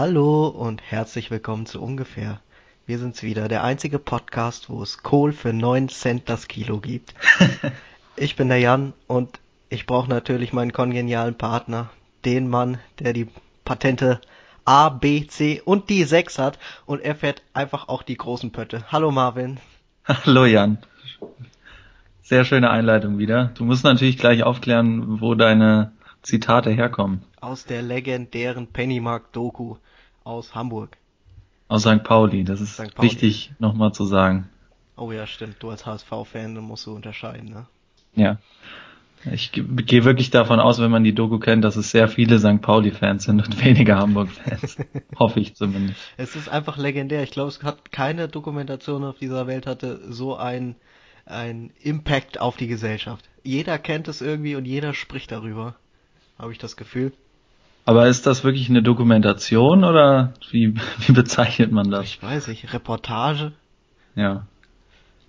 [0.00, 2.40] Hallo und herzlich willkommen zu ungefähr.
[2.86, 7.14] Wir sind's wieder, der einzige Podcast, wo es Kohl für 9 Cent das Kilo gibt.
[8.16, 9.40] ich bin der Jan und
[9.70, 11.90] ich brauche natürlich meinen kongenialen Partner,
[12.24, 13.26] den Mann, der die
[13.64, 14.20] Patente
[14.64, 18.84] A, B, C und die 6 hat und er fährt einfach auch die großen Pötte.
[18.92, 19.58] Hallo Marvin.
[20.04, 20.78] Hallo Jan.
[22.22, 23.50] Sehr schöne Einleitung wieder.
[23.56, 25.90] Du musst natürlich gleich aufklären, wo deine
[26.22, 27.22] Zitate herkommen.
[27.40, 29.76] Aus der legendären Pennymark-Doku
[30.24, 30.96] aus Hamburg.
[31.68, 32.02] Aus St.
[32.02, 33.08] Pauli, das ist Pauli.
[33.08, 34.48] wichtig nochmal zu sagen.
[34.96, 35.56] Oh ja, stimmt.
[35.60, 37.66] Du als HSV-Fan, musst du unterscheiden, ne?
[38.14, 38.38] Ja.
[39.32, 42.60] Ich gehe wirklich davon aus, wenn man die Doku kennt, dass es sehr viele St.
[42.60, 44.78] Pauli-Fans sind und weniger Hamburg-Fans.
[45.18, 45.98] Hoffe ich zumindest.
[46.16, 47.22] Es ist einfach legendär.
[47.22, 50.76] Ich glaube, es hat keine Dokumentation auf dieser Welt hatte so ein,
[51.26, 53.28] ein Impact auf die Gesellschaft.
[53.42, 55.74] Jeder kennt es irgendwie und jeder spricht darüber.
[56.38, 57.12] Habe ich das Gefühl.
[57.84, 60.74] Aber ist das wirklich eine Dokumentation oder wie,
[61.06, 62.04] wie bezeichnet man das?
[62.04, 62.72] Ich weiß nicht.
[62.72, 63.52] Reportage?
[64.14, 64.46] Ja.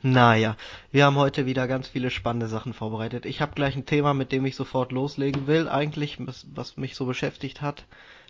[0.02, 0.56] Naja,
[0.92, 3.25] wir haben heute wieder ganz viele spannende Sachen vorbereitet.
[3.25, 6.17] Ich habe gleich ein Thema, mit dem ich sofort loslegen will, eigentlich,
[6.53, 7.86] was, mich so beschäftigt hat.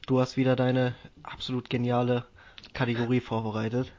[0.07, 2.25] Du hast wieder deine absolut geniale
[2.73, 3.91] Kategorie vorbereitet.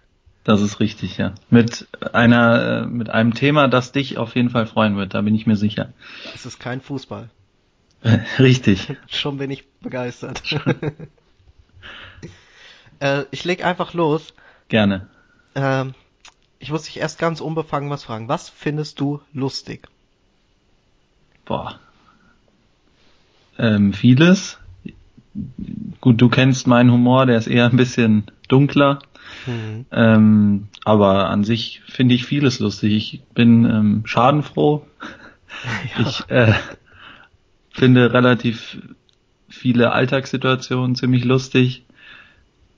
[0.43, 1.35] Das ist richtig, ja.
[1.49, 5.35] Mit einer, äh, mit einem Thema, das dich auf jeden Fall freuen wird, da bin
[5.35, 5.93] ich mir sicher.
[6.35, 7.31] Es ist kein Fußball.
[8.39, 8.97] Richtig.
[9.09, 10.43] Schon bin ich begeistert.
[13.01, 14.35] äh, ich leg einfach los.
[14.69, 15.09] Gerne.
[15.55, 15.95] Ähm,
[16.59, 18.29] ich muss dich erst ganz unbefangen was fragen.
[18.29, 19.89] Was findest du lustig?
[21.45, 21.79] Boah.
[23.59, 24.59] Ähm, vieles.
[26.01, 29.01] Gut, du kennst meinen Humor, der ist eher ein bisschen dunkler.
[29.47, 29.87] Mhm.
[29.91, 32.93] Ähm, aber an sich finde ich vieles lustig.
[32.93, 34.85] Ich bin ähm, schadenfroh.
[35.97, 36.07] Ja.
[36.07, 36.55] Ich äh,
[37.81, 38.79] finde relativ
[39.49, 41.83] viele Alltagssituationen ziemlich lustig.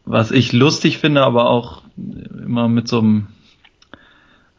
[0.05, 3.27] Was ich lustig finde, aber auch immer mit so einem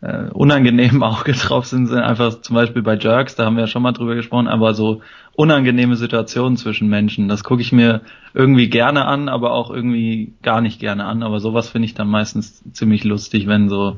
[0.02, 3.67] äh, unangenehmen Auge drauf sind, sind einfach zum Beispiel bei Jerks, da haben wir ja
[3.67, 5.02] schon mal drüber gesprochen, aber so
[5.33, 8.02] unangenehme Situationen zwischen Menschen, das gucke ich mir
[8.33, 11.23] irgendwie gerne an, aber auch irgendwie gar nicht gerne an.
[11.23, 13.95] Aber sowas finde ich dann meistens ziemlich lustig, wenn so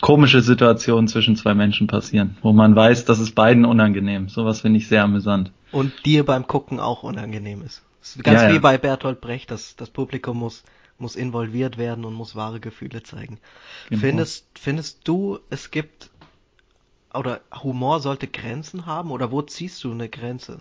[0.00, 4.28] komische Situationen zwischen zwei Menschen passieren, wo man weiß, das ist beiden unangenehm.
[4.28, 5.52] Sowas finde ich sehr amüsant.
[5.72, 7.82] Und dir beim Gucken auch unangenehm ist.
[8.02, 8.60] ist ganz ja, wie ja.
[8.60, 10.64] bei Bertolt Brecht, das, das Publikum muss
[11.00, 13.38] muss involviert werden und muss wahre Gefühle zeigen.
[13.88, 14.00] Genau.
[14.00, 16.10] Findest, findest du, es gibt,
[17.14, 20.60] oder Humor sollte Grenzen haben, oder wo ziehst du eine Grenze?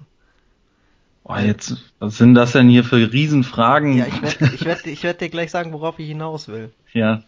[1.25, 3.97] Oh, jetzt, was sind das denn hier für Riesenfragen?
[3.97, 6.71] Ja, ich werde ich werd, ich werd dir gleich sagen, worauf ich hinaus will.
[6.93, 7.23] Ja.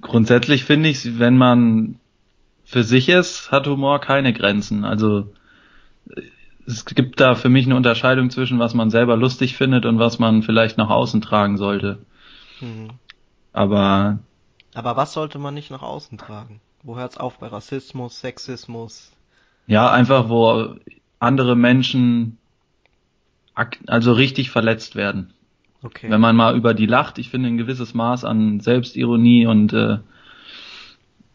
[0.00, 1.98] Grundsätzlich finde ich, wenn man
[2.64, 4.84] für sich ist, hat Humor keine Grenzen.
[4.84, 5.32] Also
[6.66, 10.18] es gibt da für mich eine Unterscheidung zwischen, was man selber lustig findet und was
[10.18, 11.98] man vielleicht nach außen tragen sollte.
[12.60, 12.90] Mhm.
[13.52, 14.18] Aber.
[14.74, 16.60] Aber was sollte man nicht nach außen tragen?
[16.82, 19.12] Wo hört's auf bei Rassismus, Sexismus?
[19.66, 20.76] Ja, einfach wo
[21.18, 22.38] andere Menschen
[23.86, 25.34] also richtig verletzt werden.
[25.82, 26.10] Okay.
[26.10, 29.98] Wenn man mal über die lacht, ich finde ein gewisses Maß an Selbstironie und äh,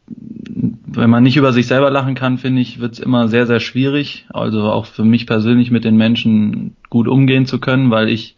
[0.07, 3.59] wenn man nicht über sich selber lachen kann, finde ich, wird es immer sehr, sehr
[3.59, 4.25] schwierig.
[4.29, 8.35] Also auch für mich persönlich mit den Menschen gut umgehen zu können, weil ich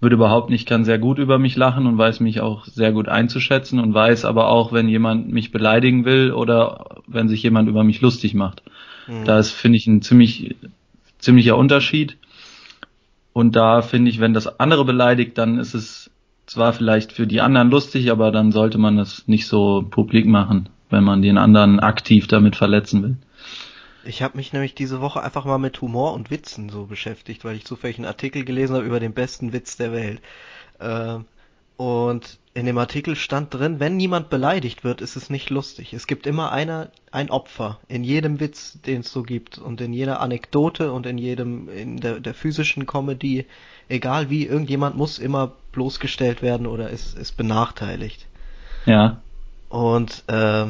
[0.00, 3.08] würde behaupten, ich kann sehr gut über mich lachen und weiß mich auch sehr gut
[3.08, 7.84] einzuschätzen und weiß aber auch, wenn jemand mich beleidigen will oder wenn sich jemand über
[7.84, 8.62] mich lustig macht.
[9.06, 9.24] Mhm.
[9.26, 10.56] Da ist, finde ich, ein ziemlich,
[11.18, 12.16] ziemlicher Unterschied.
[13.34, 16.10] Und da finde ich, wenn das andere beleidigt, dann ist es
[16.46, 20.70] zwar vielleicht für die anderen lustig, aber dann sollte man das nicht so publik machen
[20.90, 23.16] wenn man den anderen aktiv damit verletzen will.
[24.04, 27.56] Ich habe mich nämlich diese Woche einfach mal mit Humor und Witzen so beschäftigt, weil
[27.56, 30.20] ich zufällig einen Artikel gelesen habe über den besten Witz der Welt.
[30.78, 31.18] Äh,
[31.76, 35.92] und in dem Artikel stand drin, wenn niemand beleidigt wird, ist es nicht lustig.
[35.92, 39.92] Es gibt immer einer, ein Opfer in jedem Witz, den es so gibt und in
[39.92, 43.46] jeder Anekdote und in jedem, in der, der physischen Comedy,
[43.88, 48.26] egal wie, irgendjemand muss immer bloßgestellt werden oder ist, ist benachteiligt.
[48.84, 49.20] Ja.
[49.70, 50.66] Und äh,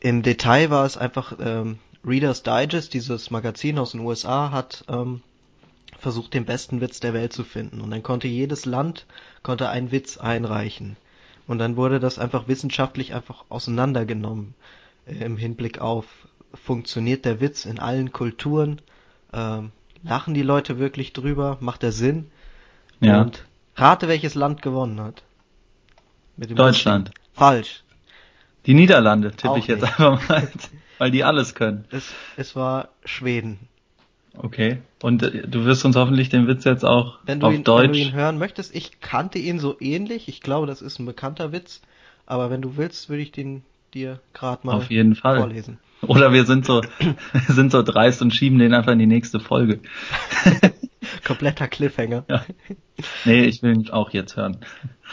[0.00, 5.22] im Detail war es einfach, ähm, Reader's Digest, dieses Magazin aus den USA, hat ähm,
[5.98, 7.80] versucht, den besten Witz der Welt zu finden.
[7.80, 9.06] Und dann konnte jedes Land
[9.42, 10.96] konnte einen Witz einreichen.
[11.46, 14.54] Und dann wurde das einfach wissenschaftlich einfach auseinandergenommen
[15.06, 16.06] äh, im Hinblick auf,
[16.54, 18.80] funktioniert der Witz in allen Kulturen?
[19.32, 19.72] Ähm,
[20.04, 21.58] lachen die Leute wirklich drüber?
[21.60, 22.30] Macht er Sinn?
[23.00, 23.22] Ja.
[23.22, 23.44] Und
[23.74, 25.24] rate, welches Land gewonnen hat.
[26.36, 27.08] Deutschland.
[27.08, 27.21] Lustigen.
[27.34, 27.82] Falsch.
[28.66, 29.98] Die Niederlande tippe ich jetzt nicht.
[29.98, 30.48] einfach mal,
[30.98, 31.84] weil die alles können.
[31.90, 33.58] Es, es war Schweden.
[34.36, 34.78] Okay.
[35.02, 37.84] Und äh, du wirst uns hoffentlich den Witz jetzt auch Wenn du, auf ihn, Deutsch.
[37.84, 40.28] wenn du ihn hören möchtest, ich kannte ihn so ähnlich.
[40.28, 41.82] Ich glaube, das ist ein bekannter Witz.
[42.24, 43.62] Aber wenn du willst, würde ich den
[43.94, 45.38] dir gerade mal Auf jeden Fall.
[45.38, 45.78] vorlesen.
[46.02, 47.14] Oder wir sind so, wir
[47.48, 49.80] sind so dreist und schieben den einfach in die nächste Folge.
[51.24, 52.24] Kompletter Cliffhanger.
[52.28, 52.44] Ja.
[53.24, 54.64] Nee, ich will ihn auch jetzt hören.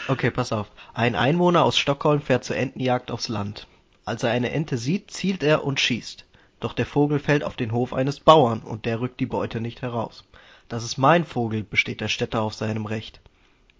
[0.08, 0.70] Okay, pass auf.
[0.94, 3.66] Ein Einwohner aus Stockholm fährt zur Entenjagd aufs Land.
[4.04, 6.24] Als er eine Ente sieht, zielt er und schießt.
[6.60, 9.82] Doch der Vogel fällt auf den Hof eines Bauern und der rückt die Beute nicht
[9.82, 10.24] heraus.
[10.68, 13.20] Das ist mein Vogel, besteht der Städter auf seinem Recht.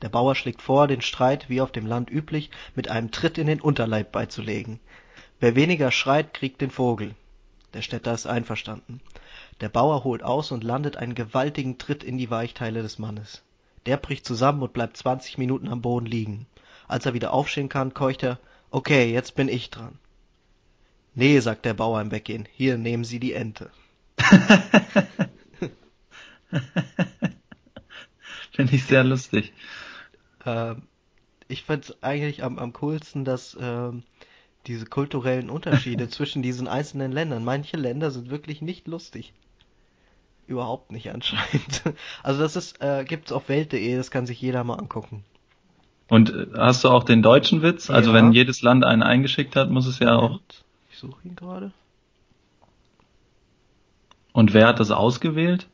[0.03, 3.47] Der Bauer schlägt vor, den Streit, wie auf dem Land üblich, mit einem Tritt in
[3.47, 4.81] den Unterleib beizulegen.
[5.41, 7.15] Wer weniger schreit, kriegt den Vogel.
[7.75, 9.01] Der Städter ist einverstanden.
[9.61, 13.43] Der Bauer holt aus und landet einen gewaltigen Tritt in die Weichteile des Mannes.
[13.85, 16.47] Der bricht zusammen und bleibt 20 Minuten am Boden liegen.
[16.89, 18.39] Als er wieder aufstehen kann, keucht er,
[18.71, 19.99] okay, jetzt bin ich dran.
[21.15, 23.71] Nee, sagt der Bauer im Weggehen, hier nehmen Sie die Ente.
[28.53, 29.53] Finde ich sehr lustig.
[30.47, 30.83] Ähm,
[31.49, 34.05] ich find's eigentlich am, am coolsten, dass ähm,
[34.67, 37.45] diese kulturellen Unterschiede zwischen diesen einzelnen Ländern.
[37.45, 39.35] Manche Länder sind wirklich nicht lustig.
[40.51, 41.83] Überhaupt nicht anscheinend.
[42.25, 45.23] Also das ist, äh, gibt's auf Welt.de, das kann sich jeder mal angucken.
[46.09, 47.89] Und äh, hast du auch den deutschen Witz?
[47.89, 48.17] Also Ja.
[48.17, 50.41] wenn jedes Land einen eingeschickt hat, muss es ja auch.
[50.91, 51.71] Ich suche ihn gerade.
[54.33, 55.69] Und wer hat das ausgewählt?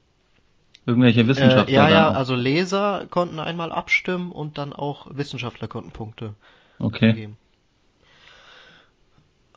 [0.85, 1.73] Irgendwelche Wissenschaftler?
[1.73, 6.35] Äh, ja, ja, also Leser konnten einmal abstimmen und dann auch Wissenschaftler konnten Punkte
[6.79, 7.15] Okay.
[7.15, 7.39] geben.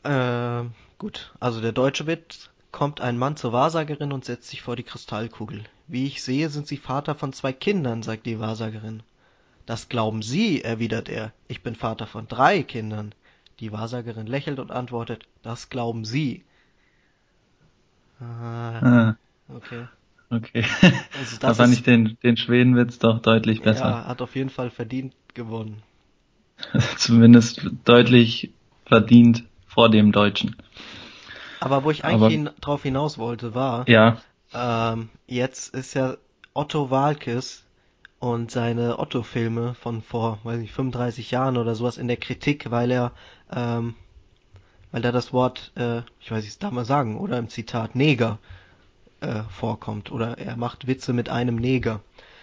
[0.02, 0.64] Äh,
[0.96, 2.49] gut, also der deutsche Witz.
[2.72, 5.64] Kommt ein Mann zur Wahrsagerin und setzt sich vor die Kristallkugel.
[5.86, 9.02] Wie ich sehe, sind Sie Vater von zwei Kindern, sagt die Wahrsagerin.
[9.66, 11.32] Das glauben Sie, erwidert er.
[11.48, 13.14] Ich bin Vater von drei Kindern.
[13.60, 16.44] Die Wahrsagerin lächelt und antwortet, das glauben Sie.
[18.20, 19.16] Ah, Ah,
[19.48, 19.88] okay.
[20.30, 20.64] okay.
[21.12, 23.98] Also da das fand ist, ich den, den Schwedenwitz doch deutlich besser.
[24.00, 25.82] ja, hat auf jeden Fall verdient gewonnen.
[26.96, 28.50] Zumindest deutlich
[28.86, 30.56] verdient vor dem Deutschen.
[31.60, 34.18] Aber wo ich eigentlich hin, drauf hinaus wollte, war, Ja,
[34.52, 36.16] ähm, jetzt ist ja
[36.54, 37.64] Otto Walkes
[38.18, 42.90] und seine Otto-Filme von vor, weiß nicht, 35 Jahren oder sowas in der Kritik, weil
[42.90, 43.12] er,
[43.52, 43.94] ähm,
[44.92, 48.38] weil da das Wort, äh, ich weiß nicht, darf man sagen, oder im Zitat Neger
[49.20, 52.00] äh, vorkommt, oder er macht Witze mit einem Neger.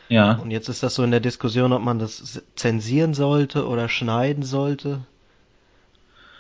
[0.07, 0.33] ja.
[0.33, 4.43] Und jetzt ist das so in der Diskussion, ob man das zensieren sollte oder schneiden
[4.43, 5.01] sollte.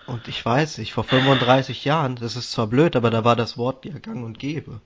[0.07, 3.57] Und ich weiß nicht, vor 35 Jahren, das ist zwar blöd, aber da war das
[3.57, 4.79] Wort ja gang und gäbe.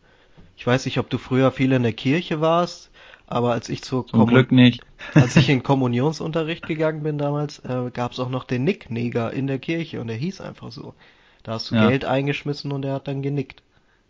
[0.57, 2.89] Ich weiß nicht, ob du früher viel in der Kirche warst,
[3.27, 4.81] aber als ich zur Zum Glück nicht.
[5.13, 9.47] als ich in Kommunionsunterricht gegangen bin damals, äh, gab es auch noch den Nickneger in
[9.47, 10.95] der Kirche und der hieß einfach so.
[11.43, 11.87] Da hast du Ja.
[11.87, 13.63] Geld eingeschmissen und er hat dann genickt.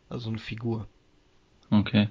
[0.09, 0.87] Also eine Figur.
[1.69, 2.09] Okay.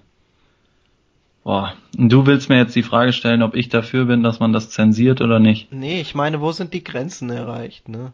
[1.43, 1.75] Boah.
[1.97, 4.71] Und du willst mir jetzt die Frage stellen, ob ich dafür bin, dass man das
[4.71, 5.73] zensiert oder nicht?
[5.73, 8.13] Nee, ich meine, wo sind die Grenzen erreicht, ne?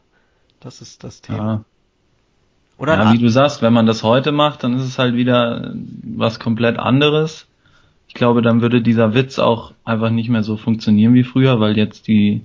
[0.60, 1.38] Das ist das Thema.
[1.38, 1.64] Ja.
[2.78, 5.74] Oder ja, wie du sagst, wenn man das heute macht, dann ist es halt wieder
[6.02, 7.46] was komplett anderes.
[8.08, 11.76] Ich glaube, dann würde dieser Witz auch einfach nicht mehr so funktionieren wie früher, weil
[11.76, 12.42] jetzt die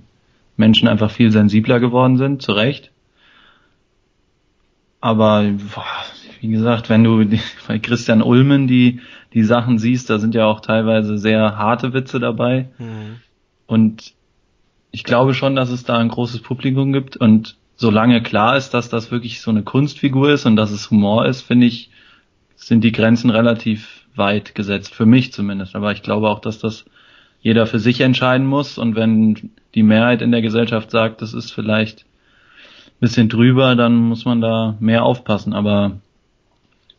[0.56, 2.90] Menschen einfach viel sensibler geworden sind, zu Recht.
[5.00, 5.42] Aber
[5.74, 5.84] boah,
[6.40, 7.24] wie gesagt, wenn du
[7.68, 9.00] bei Christian Ulmen die,
[9.34, 12.68] die Sachen siehst, da sind ja auch teilweise sehr harte Witze dabei.
[12.78, 13.20] Mhm.
[13.66, 14.14] Und
[14.90, 17.16] ich glaube schon, dass es da ein großes Publikum gibt.
[17.16, 21.26] Und solange klar ist, dass das wirklich so eine Kunstfigur ist und dass es Humor
[21.26, 21.90] ist, finde ich,
[22.54, 24.94] sind die Grenzen relativ weit gesetzt.
[24.94, 25.74] Für mich zumindest.
[25.74, 26.84] Aber ich glaube auch, dass das
[27.40, 28.78] jeder für sich entscheiden muss.
[28.78, 32.04] Und wenn die Mehrheit in der Gesellschaft sagt, das ist vielleicht
[32.86, 35.52] ein bisschen drüber, dann muss man da mehr aufpassen.
[35.52, 35.98] Aber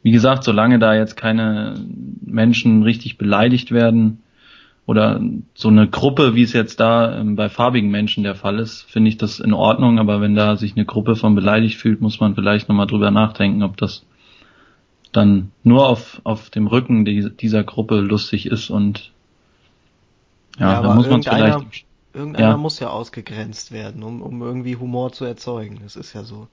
[0.02, 1.76] wie gesagt, solange da jetzt keine
[2.26, 4.22] Menschen richtig beleidigt werden,
[4.86, 5.22] oder
[5.54, 9.10] so eine Gruppe, wie es jetzt da ähm, bei farbigen Menschen der Fall ist, finde
[9.10, 12.36] ich das in Ordnung, aber wenn da sich eine Gruppe von beleidigt fühlt, muss man
[12.36, 14.06] vielleicht nochmal drüber nachdenken, ob das
[15.14, 19.12] dann nur auf, auf dem Rücken die, dieser Gruppe lustig ist und
[20.60, 21.88] ja, Ja, da muss man es vielleicht.
[22.16, 22.58] Irgendeiner Ja.
[22.58, 25.80] muss ja ausgegrenzt werden, um, um irgendwie Humor zu erzeugen.
[25.82, 26.48] Das ist ja so.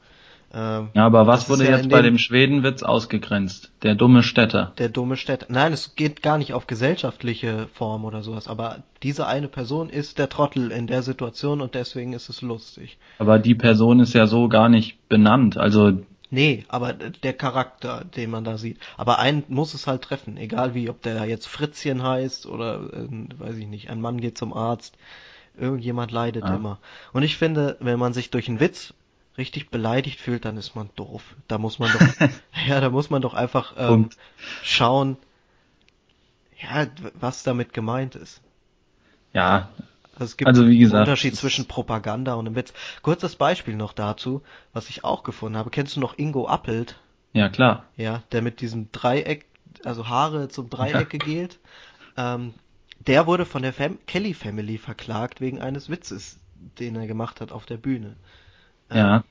[0.52, 3.71] Ähm, Ja, aber was wurde ja jetzt bei dem- Schwedenwitz ausgegrenzt?
[3.83, 4.73] Der dumme Städter.
[4.78, 5.47] der dumme Städter.
[5.49, 10.19] Nein, es geht gar nicht auf gesellschaftliche Form oder sowas, aber diese eine Person ist
[10.19, 12.99] der Trottel in der Situation und deswegen ist es lustig.
[13.19, 15.57] Aber die Person ist ja so gar nicht benannt.
[15.57, 15.92] Also
[16.33, 18.78] Nee, aber der Charakter, den man da sieht.
[18.97, 23.28] Aber einen muss es halt treffen, egal wie, ob der jetzt Fritzchen heißt oder, ähm,
[23.37, 24.97] weiß ich nicht, ein Mann geht zum Arzt.
[25.59, 26.54] Irgendjemand leidet Ja.
[26.54, 26.78] immer.
[27.12, 28.95] Und ich finde, wenn man sich durch einen Witz
[29.41, 31.35] richtig beleidigt fühlt, dann ist man doof.
[31.49, 32.29] Da muss man doch,
[32.69, 34.11] ja, da muss man doch einfach ähm,
[34.63, 35.17] schauen,
[36.61, 38.41] Ja, was damit gemeint ist.
[39.33, 39.71] Ja.
[40.15, 42.75] Also es gibt also wie gesagt, einen Unterschied zwischen Propaganda und einem Witz.
[43.03, 44.43] Kurzes Beispiel noch dazu,
[44.73, 45.71] was ich auch gefunden habe.
[45.71, 46.97] Kennst du noch Ingo Appelt?
[47.33, 47.85] Ja, klar.
[47.97, 49.47] Ja, der mit diesem Dreieck,
[49.85, 51.59] also Haare zum Dreieck gegelt.
[52.17, 52.53] Ähm,
[53.07, 56.39] der wurde von der Fam Kelly Family verklagt wegen eines Witzes,
[56.79, 58.17] den er gemacht hat auf der Bühne.
[58.91, 59.25] Ähm, ja.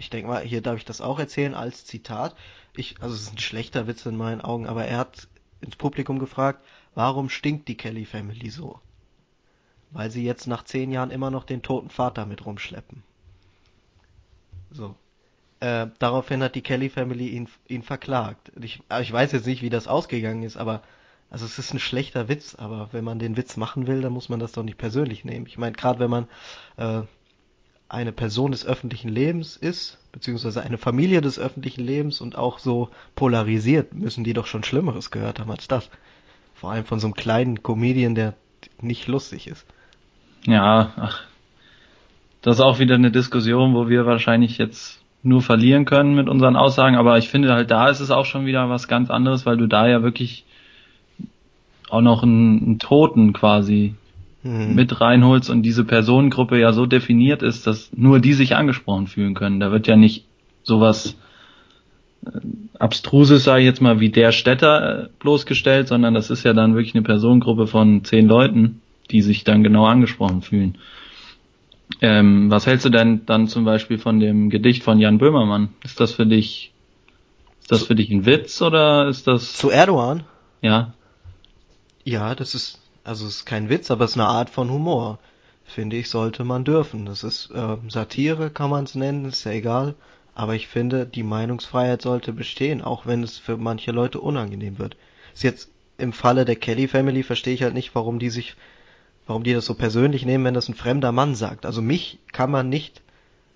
[0.00, 2.34] Ich, denke mal, hier darf ich das auch erzählen als Zitat.
[2.74, 5.28] Ich, also es ist ein schlechter Witz in meinen Augen, aber er hat
[5.60, 6.64] ins Publikum gefragt,
[6.94, 8.80] warum stinkt die Kelly Family so?
[9.90, 13.02] Weil sie jetzt nach zehn Jahren immer noch den toten Vater mit rumschleppen.
[14.70, 14.94] So.
[15.60, 18.52] Äh, daraufhin hat die Kelly Family ihn, ihn verklagt.
[18.58, 20.82] Ich, ich weiß jetzt nicht, wie das ausgegangen ist, aber
[21.28, 24.30] also es ist ein schlechter Witz, aber wenn man den Witz machen will, dann muss
[24.30, 25.44] man das doch nicht persönlich nehmen.
[25.44, 26.28] Ich meine, gerade wenn man
[26.78, 27.02] äh,
[27.90, 32.88] eine Person des öffentlichen Lebens ist, beziehungsweise eine Familie des öffentlichen Lebens und auch so
[33.16, 35.90] polarisiert, müssen die doch schon Schlimmeres gehört haben als das.
[36.54, 38.34] Vor allem von so einem kleinen Comedian, der
[38.80, 39.66] nicht lustig ist.
[40.46, 41.24] Ja, ach,
[42.42, 46.56] das ist auch wieder eine Diskussion, wo wir wahrscheinlich jetzt nur verlieren können mit unseren
[46.56, 49.56] Aussagen, aber ich finde halt da ist es auch schon wieder was ganz anderes, weil
[49.56, 50.44] du da ja wirklich
[51.90, 53.96] auch noch einen, einen Toten quasi
[54.42, 54.74] mhm.
[54.74, 59.34] mit reinholst und diese Personengruppe ja so definiert ist, dass nur die sich angesprochen fühlen
[59.34, 59.60] können.
[59.60, 60.24] Da wird ja nicht
[60.62, 61.16] sowas
[62.26, 62.30] äh,
[62.78, 66.74] Abstruses, sage ich jetzt mal, wie der Städter äh, bloßgestellt, sondern das ist ja dann
[66.74, 68.80] wirklich eine Personengruppe von zehn Leuten,
[69.10, 70.78] die sich dann genau angesprochen fühlen.
[72.00, 75.70] Ähm, was hältst du denn dann zum Beispiel von dem Gedicht von Jan Böhmermann?
[75.84, 76.72] Ist das für dich,
[77.60, 79.54] ist das für dich ein Witz oder ist das?
[79.54, 80.22] Zu Erdogan?
[80.62, 80.94] Ja.
[82.04, 82.80] Ja, das ist,
[83.10, 85.18] also es ist kein Witz, aber es ist eine Art von Humor.
[85.64, 87.06] Finde ich, sollte man dürfen.
[87.06, 89.96] Das ist äh, Satire, kann man es nennen, ist ja egal.
[90.32, 94.96] Aber ich finde, die Meinungsfreiheit sollte bestehen, auch wenn es für manche Leute unangenehm wird.
[95.34, 98.54] Ist jetzt im Falle der Kelly Family verstehe ich halt nicht, warum die sich,
[99.26, 101.66] warum die das so persönlich nehmen, wenn das ein fremder Mann sagt.
[101.66, 103.02] Also mich kann man nicht,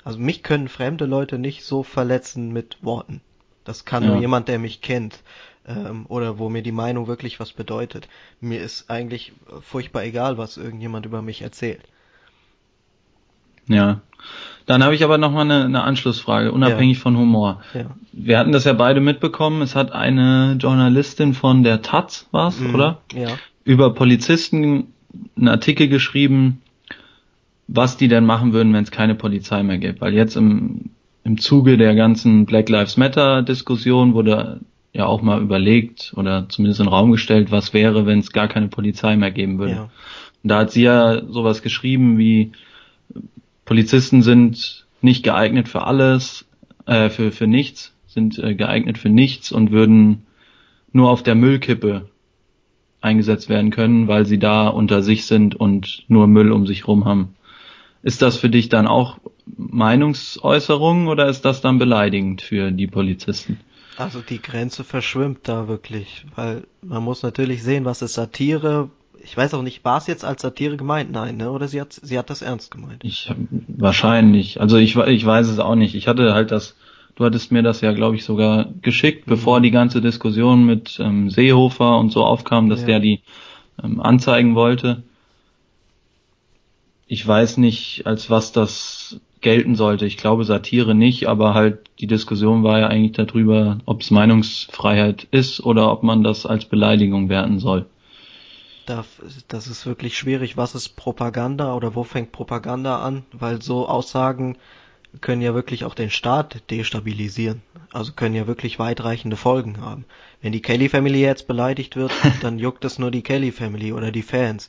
[0.03, 3.21] also mich können fremde Leute nicht so verletzen mit Worten.
[3.63, 4.11] Das kann ja.
[4.11, 5.21] nur jemand, der mich kennt
[5.67, 8.09] ähm, oder wo mir die Meinung wirklich was bedeutet.
[8.41, 11.83] Mir ist eigentlich furchtbar egal, was irgendjemand über mich erzählt.
[13.67, 14.01] Ja.
[14.67, 17.03] Dann habe ich aber noch mal eine, eine Anschlussfrage, unabhängig ja.
[17.03, 17.61] von Humor.
[17.75, 17.87] Ja.
[18.13, 19.61] Wir hatten das ja beide mitbekommen.
[19.61, 22.75] Es hat eine Journalistin von der Taz, war's, mhm.
[22.75, 23.01] oder?
[23.13, 23.29] Ja.
[23.65, 24.89] Über Polizisten
[25.37, 26.63] einen Artikel geschrieben,
[27.67, 30.01] was die denn machen würden, wenn es keine Polizei mehr gibt.
[30.01, 30.91] Weil jetzt im,
[31.25, 34.61] im Zuge der ganzen Black Lives Matter Diskussion wurde
[34.95, 38.49] ja auch mal überlegt oder zumindest in den Raum gestellt, was wäre, wenn es gar
[38.49, 39.73] keine Polizei mehr geben würde.
[39.73, 39.83] Ja.
[40.43, 42.53] Und da hat sie ja sowas geschrieben wie
[43.65, 46.47] Polizisten sind nicht geeignet für alles,
[46.87, 50.27] äh, für, für nichts, sind äh, geeignet für nichts und würden
[50.93, 52.09] nur auf der Müllkippe
[53.01, 57.05] eingesetzt werden können, weil sie da unter sich sind und nur Müll um sich rum
[57.05, 57.35] haben.
[58.03, 59.19] Ist das für dich dann auch
[59.57, 63.59] Meinungsäußerung oder ist das dann beleidigend für die Polizisten?
[63.97, 68.91] Also die Grenze verschwimmt da wirklich, weil man muss natürlich sehen, was ist Satire.
[69.23, 71.11] Ich weiß auch nicht, war es jetzt als Satire gemeint?
[71.11, 71.51] Nein, ne?
[71.51, 73.03] Oder sie hat, sie hat das ernst gemeint?
[73.05, 73.33] Ich
[73.69, 74.61] wahrscheinlich.
[74.61, 75.95] Also ich, ich weiß es auch nicht.
[75.95, 76.77] Ich hatte halt das,
[77.15, 79.31] du hattest mir das ja, glaube ich, sogar geschickt, mhm.
[79.31, 82.87] bevor die ganze Diskussion mit ähm, Seehofer und so aufkam, dass ja.
[82.87, 83.21] der die
[83.83, 85.03] ähm, anzeigen wollte.
[87.07, 90.07] Ich weiß nicht, als was das gelten sollte.
[90.07, 95.29] Ich glaube Satire nicht, aber halt die Diskussion war ja eigentlich darüber, ob es Meinungsfreiheit
[95.31, 97.87] ist oder ob man das als Beleidigung werten soll.
[98.87, 100.57] Das ist wirklich schwierig.
[100.57, 103.25] Was ist Propaganda oder wo fängt Propaganda an?
[103.33, 104.57] Weil so Aussagen
[105.21, 107.63] können ja wirklich auch den Staat destabilisieren.
[107.93, 110.05] Also können ja wirklich weitreichende Folgen haben.
[110.43, 114.11] Wenn die Kelly Family jetzt beleidigt wird, dann juckt es nur die Kelly Family oder
[114.11, 114.69] die Fans.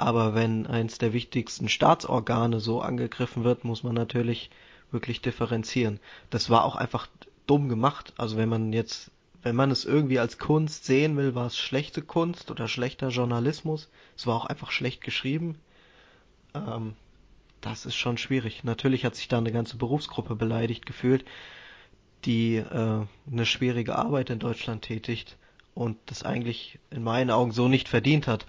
[0.00, 4.48] Aber wenn eins der wichtigsten Staatsorgane so angegriffen wird, muss man natürlich
[4.90, 6.00] wirklich differenzieren.
[6.30, 7.06] Das war auch einfach
[7.46, 8.14] dumm gemacht.
[8.16, 9.10] Also wenn man jetzt,
[9.42, 13.90] wenn man es irgendwie als Kunst sehen will, war es schlechte Kunst oder schlechter Journalismus.
[14.16, 15.58] Es war auch einfach schlecht geschrieben.
[16.54, 16.94] Ähm,
[17.60, 18.64] das ist schon schwierig.
[18.64, 21.26] Natürlich hat sich da eine ganze Berufsgruppe beleidigt gefühlt,
[22.24, 25.36] die äh, eine schwierige Arbeit in Deutschland tätigt
[25.74, 28.46] und das eigentlich in meinen Augen so nicht verdient hat.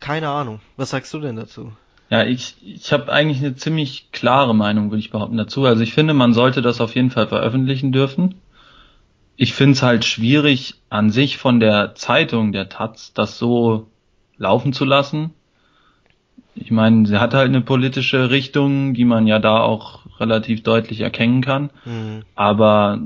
[0.00, 0.60] Keine Ahnung.
[0.76, 1.72] Was sagst du denn dazu?
[2.08, 5.64] Ja, ich, ich habe eigentlich eine ziemlich klare Meinung, würde ich behaupten, dazu.
[5.64, 8.36] Also ich finde, man sollte das auf jeden Fall veröffentlichen dürfen.
[9.36, 13.88] Ich finde es halt schwierig, an sich von der Zeitung, der Taz, das so
[14.38, 15.30] laufen zu lassen.
[16.54, 21.00] Ich meine, sie hat halt eine politische Richtung, die man ja da auch relativ deutlich
[21.00, 21.70] erkennen kann.
[21.84, 22.22] Mhm.
[22.34, 22.98] Aber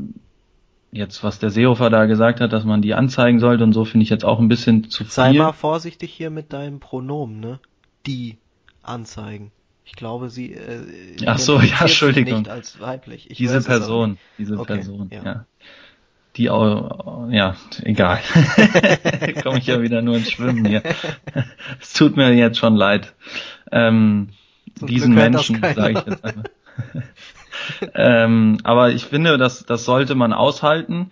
[0.93, 4.05] jetzt, was der Seehofer da gesagt hat, dass man die anzeigen sollte und so, finde
[4.05, 5.13] ich jetzt auch ein bisschen zu viel.
[5.13, 7.61] Sei mal vorsichtig hier mit deinem Pronomen, ne?
[8.07, 8.39] Die
[8.83, 9.53] anzeigen.
[9.85, 10.53] Ich glaube, sie.
[10.53, 12.41] Äh, Ach so, ja, Entschuldigung.
[12.41, 13.31] Nicht als weiblich.
[13.31, 15.23] Ich diese Person, diese okay, Person, ja.
[15.25, 15.45] ja.
[16.37, 18.21] Die auch, ja, egal.
[19.43, 20.83] Komme ich ja wieder nur ins Schwimmen hier.
[21.81, 23.15] es tut mir jetzt schon leid.
[23.73, 24.29] Ähm,
[24.81, 26.45] diesen Menschen, sage ich jetzt einfach.
[27.95, 31.11] Ähm, aber ich finde, das, das sollte man aushalten.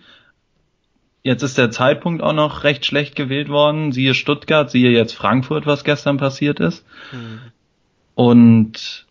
[1.22, 3.92] Jetzt ist der Zeitpunkt auch noch recht schlecht gewählt worden.
[3.92, 6.84] Siehe Stuttgart, siehe jetzt Frankfurt, was gestern passiert ist.
[7.12, 7.40] Mhm.
[8.14, 9.06] Und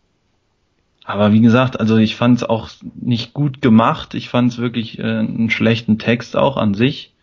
[1.07, 4.13] aber wie gesagt, also ich fand es auch nicht gut gemacht.
[4.13, 7.13] Ich fand es wirklich äh, einen schlechten Text auch an sich.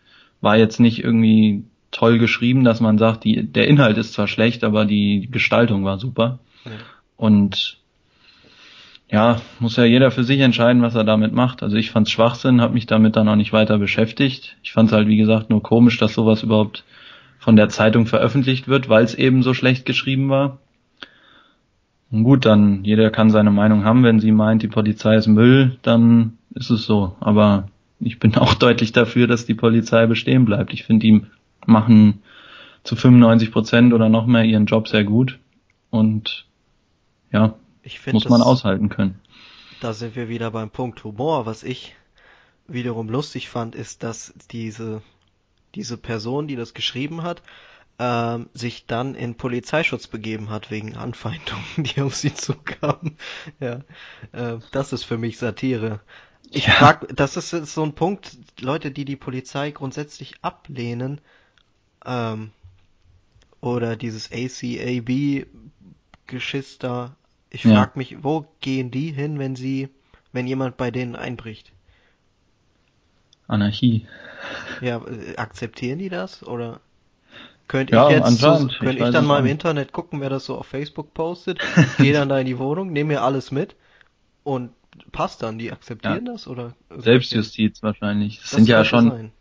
[0.41, 4.63] War jetzt nicht irgendwie toll geschrieben, dass man sagt, die, der Inhalt ist zwar schlecht,
[4.63, 6.39] aber die Gestaltung war super.
[6.65, 6.71] Ja.
[7.15, 7.77] Und
[9.09, 11.61] ja, muss ja jeder für sich entscheiden, was er damit macht.
[11.61, 14.57] Also ich fand's Schwachsinn, habe mich damit dann auch nicht weiter beschäftigt.
[14.63, 16.83] Ich fand's halt, wie gesagt, nur komisch, dass sowas überhaupt
[17.37, 20.57] von der Zeitung veröffentlicht wird, weil es eben so schlecht geschrieben war.
[22.11, 24.03] Und gut, dann jeder kann seine Meinung haben.
[24.03, 27.15] Wenn sie meint, die Polizei ist Müll, dann ist es so.
[27.19, 27.67] Aber
[27.99, 30.73] ich bin auch deutlich dafür, dass die Polizei bestehen bleibt.
[30.73, 31.21] Ich finde, die
[31.67, 32.21] machen
[32.83, 35.39] zu 95 Prozent oder noch mehr ihren Job sehr gut.
[35.89, 36.45] Und
[37.31, 37.55] ja,
[37.87, 39.19] Find, muss man aushalten können.
[39.81, 41.45] Da sind wir wieder beim Punkt Humor.
[41.45, 41.95] Was ich
[42.67, 45.01] wiederum lustig fand, ist, dass diese,
[45.75, 47.41] diese Person, die das geschrieben hat,
[47.97, 53.17] ähm, sich dann in Polizeischutz begeben hat wegen Anfeindungen, die auf sie zukamen.
[53.59, 53.81] Ja,
[54.31, 56.01] äh, das ist für mich Satire.
[56.51, 56.73] Ich ja.
[56.73, 61.21] frag, das ist so ein Punkt, Leute, die die Polizei grundsätzlich ablehnen,
[62.05, 62.51] ähm,
[63.61, 65.47] oder dieses ACAB-Geschiss
[66.77, 67.15] da.
[67.55, 67.71] Ich ja.
[67.71, 69.87] frag mich, wo gehen die hin, wenn sie,
[70.33, 71.71] wenn jemand bei denen einbricht?
[73.47, 74.07] Anarchie.
[74.81, 76.81] Ja, äh, akzeptieren die das oder?
[77.69, 80.45] Könnte ja, ich jetzt, so, könnte ich, ich dann mal im Internet gucken, wer das
[80.45, 81.59] so auf Facebook postet,
[81.97, 83.77] gehe dann da in die Wohnung, nehme mir alles mit
[84.43, 84.71] und
[85.13, 86.33] passt dann, die akzeptieren ja.
[86.33, 86.73] das oder?
[86.89, 88.39] Selbstjustiz wahrscheinlich.
[88.41, 89.09] Das, das sind ja schon.
[89.11, 89.31] Sein.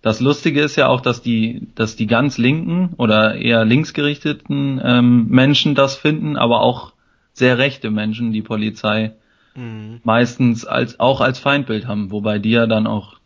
[0.00, 5.26] Das Lustige ist ja auch, dass die, dass die ganz linken oder eher linksgerichteten ähm,
[5.28, 6.94] Menschen das finden, aber auch
[7.40, 9.14] sehr rechte Menschen die Polizei
[9.56, 10.00] mhm.
[10.04, 13.16] meistens als auch als Feindbild haben, wobei die ja dann auch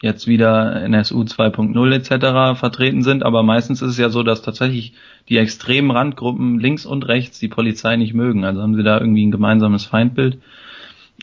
[0.00, 2.58] jetzt wieder NSU 2.0 etc.
[2.58, 4.94] vertreten sind, aber meistens ist es ja so, dass tatsächlich
[5.28, 8.44] die extremen Randgruppen links und rechts die Polizei nicht mögen.
[8.44, 10.38] Also haben sie da irgendwie ein gemeinsames Feindbild.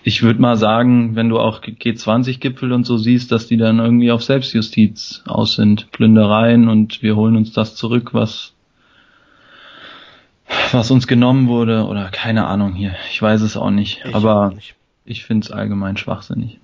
[0.04, 4.12] Ich würde mal sagen, wenn du auch G20-Gipfel und so siehst, dass die dann irgendwie
[4.12, 8.55] auf Selbstjustiz aus sind, Plündereien und wir holen uns das zurück, was
[10.72, 12.96] was uns genommen wurde oder keine Ahnung hier.
[13.12, 14.76] Ich weiß es auch nicht, ich aber nicht.
[15.06, 16.60] ich finde es allgemein schwachsinnig.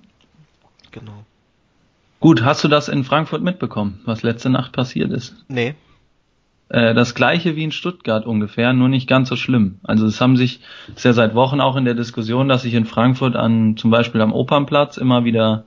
[0.90, 1.24] Genau.
[2.20, 5.34] Gut, hast du das in Frankfurt mitbekommen, was letzte Nacht passiert ist?
[5.48, 5.74] Nee.
[6.68, 9.80] Äh, das gleiche wie in Stuttgart ungefähr, nur nicht ganz so schlimm.
[9.82, 10.60] Also es haben sich,
[10.94, 14.20] ist ja seit Wochen auch in der Diskussion, dass sich in Frankfurt an, zum Beispiel
[14.20, 15.64] am Opernplatz immer wieder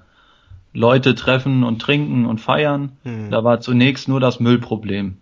[0.74, 2.94] Leute treffen und trinken und feiern.
[3.04, 3.32] Hm.
[3.32, 5.18] Da war zunächst nur das Müllproblem.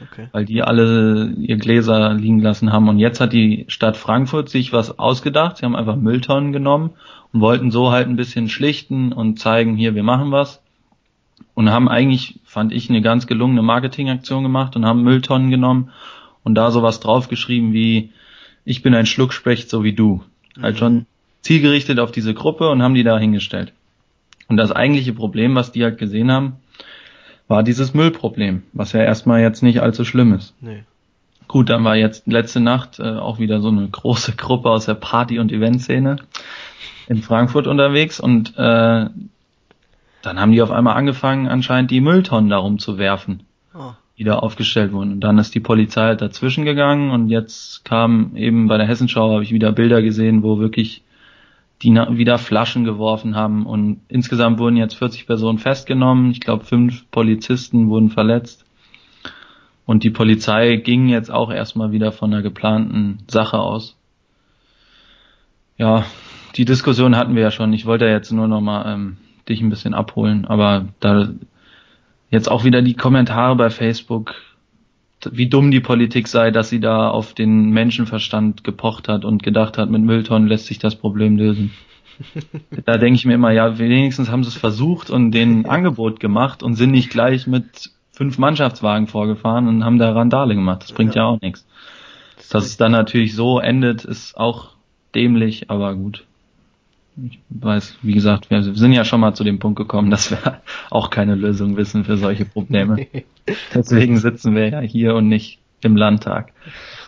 [0.00, 0.28] Okay.
[0.32, 2.88] Weil die alle ihr Gläser liegen lassen haben.
[2.88, 5.56] Und jetzt hat die Stadt Frankfurt sich was ausgedacht.
[5.56, 6.90] Sie haben einfach Mülltonnen genommen
[7.32, 10.62] und wollten so halt ein bisschen schlichten und zeigen, hier, wir machen was
[11.54, 15.90] und haben eigentlich, fand ich, eine ganz gelungene Marketingaktion gemacht und haben Mülltonnen genommen
[16.44, 18.10] und da sowas draufgeschrieben wie,
[18.64, 20.22] ich bin ein Schluckspecht so wie du.
[20.56, 20.62] Mhm.
[20.62, 21.06] Halt schon
[21.42, 23.72] zielgerichtet auf diese Gruppe und haben die da hingestellt.
[24.48, 26.56] Und das eigentliche Problem, was die halt gesehen haben,
[27.48, 30.54] war dieses Müllproblem, was ja erstmal jetzt nicht allzu schlimm ist.
[30.60, 30.84] Nee.
[31.48, 34.94] Gut, dann war jetzt letzte Nacht äh, auch wieder so eine große Gruppe aus der
[34.94, 36.16] Party- und Eventszene
[37.08, 39.06] in Frankfurt unterwegs und äh,
[40.20, 43.92] dann haben die auf einmal angefangen, anscheinend die Mülltonnen darum zu werfen, oh.
[44.18, 45.12] die da aufgestellt wurden.
[45.12, 49.32] Und dann ist die Polizei halt dazwischen gegangen und jetzt kam eben bei der Hessenschau,
[49.32, 51.02] habe ich wieder Bilder gesehen, wo wirklich
[51.82, 56.30] die wieder Flaschen geworfen haben und insgesamt wurden jetzt 40 Personen festgenommen.
[56.32, 58.64] Ich glaube, fünf Polizisten wurden verletzt.
[59.86, 63.96] Und die Polizei ging jetzt auch erstmal wieder von einer geplanten Sache aus.
[65.78, 66.04] Ja,
[66.56, 67.72] die Diskussion hatten wir ja schon.
[67.72, 69.16] Ich wollte jetzt nur noch mal ähm,
[69.48, 70.44] dich ein bisschen abholen.
[70.44, 71.28] Aber da
[72.30, 74.34] jetzt auch wieder die Kommentare bei Facebook,
[75.30, 79.78] wie dumm die Politik sei, dass sie da auf den Menschenverstand gepocht hat und gedacht
[79.78, 81.72] hat, mit Mülltonnen lässt sich das Problem lösen.
[82.84, 86.62] da denke ich mir immer, ja, wenigstens haben sie es versucht und den Angebot gemacht
[86.62, 90.82] und sind nicht gleich mit fünf Mannschaftswagen vorgefahren und haben da Randale gemacht.
[90.82, 91.66] Das bringt ja, ja auch nichts.
[92.50, 94.70] Dass es dann natürlich so endet, ist auch
[95.14, 96.24] dämlich, aber gut.
[97.26, 100.60] Ich weiß, wie gesagt, wir sind ja schon mal zu dem Punkt gekommen, dass wir
[100.90, 103.06] auch keine Lösung wissen für solche Probleme.
[103.74, 106.52] Deswegen sitzen wir ja hier und nicht im Landtag.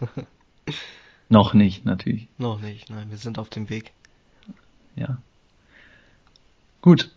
[1.28, 2.26] Noch nicht, natürlich.
[2.38, 3.92] Noch nicht, nein, wir sind auf dem Weg.
[4.96, 5.18] Ja.
[6.82, 7.10] Gut.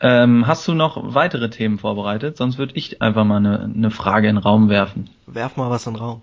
[0.00, 2.38] Ähm, hast du noch weitere Themen vorbereitet?
[2.38, 5.10] Sonst würde ich einfach mal eine, eine Frage in den Raum werfen.
[5.26, 6.22] Werf mal was in den Raum.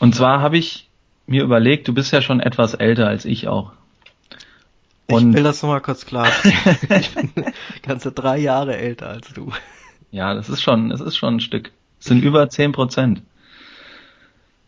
[0.00, 0.88] Und zwar habe ich
[1.26, 3.72] mir überlegt, du bist ja schon etwas älter als ich auch.
[5.06, 6.28] Und ich will das nochmal kurz klar.
[6.88, 7.30] ich bin
[7.82, 9.52] ganze drei Jahre älter als du.
[10.10, 11.72] Ja, das ist schon, das ist schon ein Stück.
[11.98, 13.22] Das sind über zehn Prozent.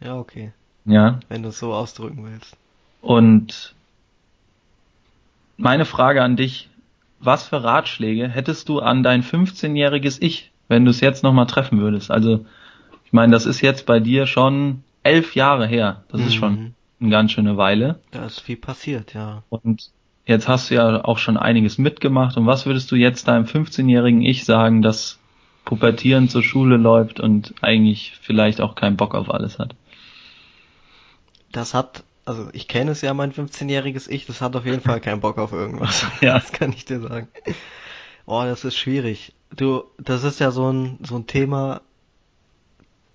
[0.01, 0.53] Ja, okay.
[0.85, 1.21] Ja.
[1.29, 2.57] Wenn du es so ausdrücken willst.
[3.01, 3.75] Und
[5.57, 6.69] meine Frage an dich,
[7.19, 11.81] was für Ratschläge hättest du an dein 15-jähriges Ich, wenn du es jetzt nochmal treffen
[11.81, 12.11] würdest?
[12.11, 12.45] Also,
[13.05, 16.05] ich meine, das ist jetzt bei dir schon elf Jahre her.
[16.09, 16.27] Das mhm.
[16.27, 16.75] ist schon mhm.
[17.01, 18.01] eine ganz schöne Weile.
[18.11, 19.43] Da ist viel passiert, ja.
[19.49, 19.91] Und
[20.27, 22.37] jetzt hast du ja auch schon einiges mitgemacht.
[22.37, 25.19] Und was würdest du jetzt deinem 15-jährigen Ich sagen, das
[25.65, 29.75] Pubertieren zur Schule läuft und eigentlich vielleicht auch keinen Bock auf alles hat?
[31.53, 35.01] Das hat, also ich kenne es ja, mein 15-jähriges Ich, das hat auf jeden Fall
[35.01, 36.07] keinen Bock auf irgendwas.
[36.21, 36.35] ja.
[36.35, 37.29] Das kann ich dir sagen.
[38.27, 39.33] Oh, das ist schwierig.
[39.57, 41.81] Du, das ist ja so ein, so ein Thema,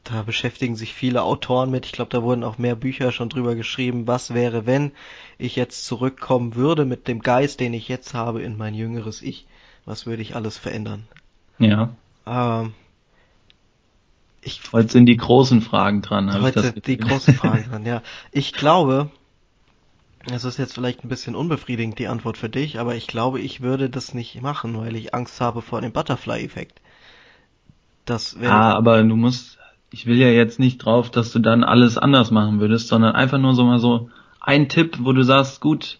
[0.03, 1.85] da beschäftigen sich viele Autoren mit.
[1.85, 4.07] Ich glaube, da wurden auch mehr Bücher schon drüber geschrieben.
[4.07, 4.91] Was wäre, wenn
[5.37, 9.45] ich jetzt zurückkommen würde mit dem Geist, den ich jetzt habe, in mein jüngeres Ich?
[9.85, 11.07] Was würde ich alles verändern?
[11.59, 11.89] Ja.
[12.25, 12.73] Ähm,
[14.41, 16.41] ich, heute sind die großen Fragen dran.
[16.41, 18.01] Heute sind die großen Fragen dran, ja.
[18.31, 19.11] Ich glaube,
[20.31, 23.61] es ist jetzt vielleicht ein bisschen unbefriedigend die Antwort für dich, aber ich glaube, ich
[23.61, 26.81] würde das nicht machen, weil ich Angst habe vor dem Butterfly-Effekt.
[28.05, 28.51] Das wäre.
[28.51, 29.59] Ah, aber du musst,
[29.91, 33.37] ich will ja jetzt nicht drauf, dass du dann alles anders machen würdest, sondern einfach
[33.37, 35.99] nur so mal so ein Tipp, wo du sagst, gut,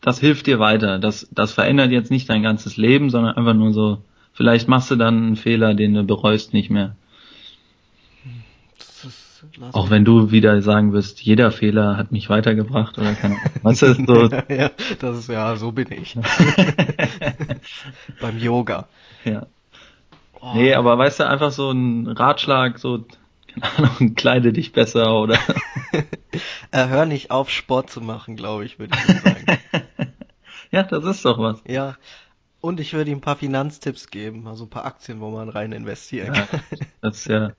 [0.00, 0.98] das hilft dir weiter.
[0.98, 3.98] Das, das verändert jetzt nicht dein ganzes Leben, sondern einfach nur so,
[4.32, 6.96] vielleicht machst du dann einen Fehler, den du bereust nicht mehr.
[9.72, 13.50] Auch wenn du wieder sagen wirst, jeder Fehler hat mich weitergebracht oder keine Ahnung.
[13.62, 14.28] Was ist so?
[14.48, 16.16] ja, das ist ja, so bin ich.
[18.20, 18.88] Beim Yoga.
[19.24, 19.46] Ja.
[20.44, 20.52] Oh.
[20.52, 23.06] Nee, aber weißt du, einfach so ein Ratschlag, so,
[23.48, 25.38] keine Ahnung, kleide dich besser oder.
[26.70, 29.46] äh, hör nicht auf, Sport zu machen, glaube ich, würde ich sagen.
[30.70, 31.62] ja, das ist doch was.
[31.66, 31.96] Ja.
[32.60, 35.72] Und ich würde ihm ein paar Finanztipps geben, also ein paar Aktien, wo man rein
[35.72, 36.60] investieren ja, kann.
[37.00, 37.52] Das ist ja.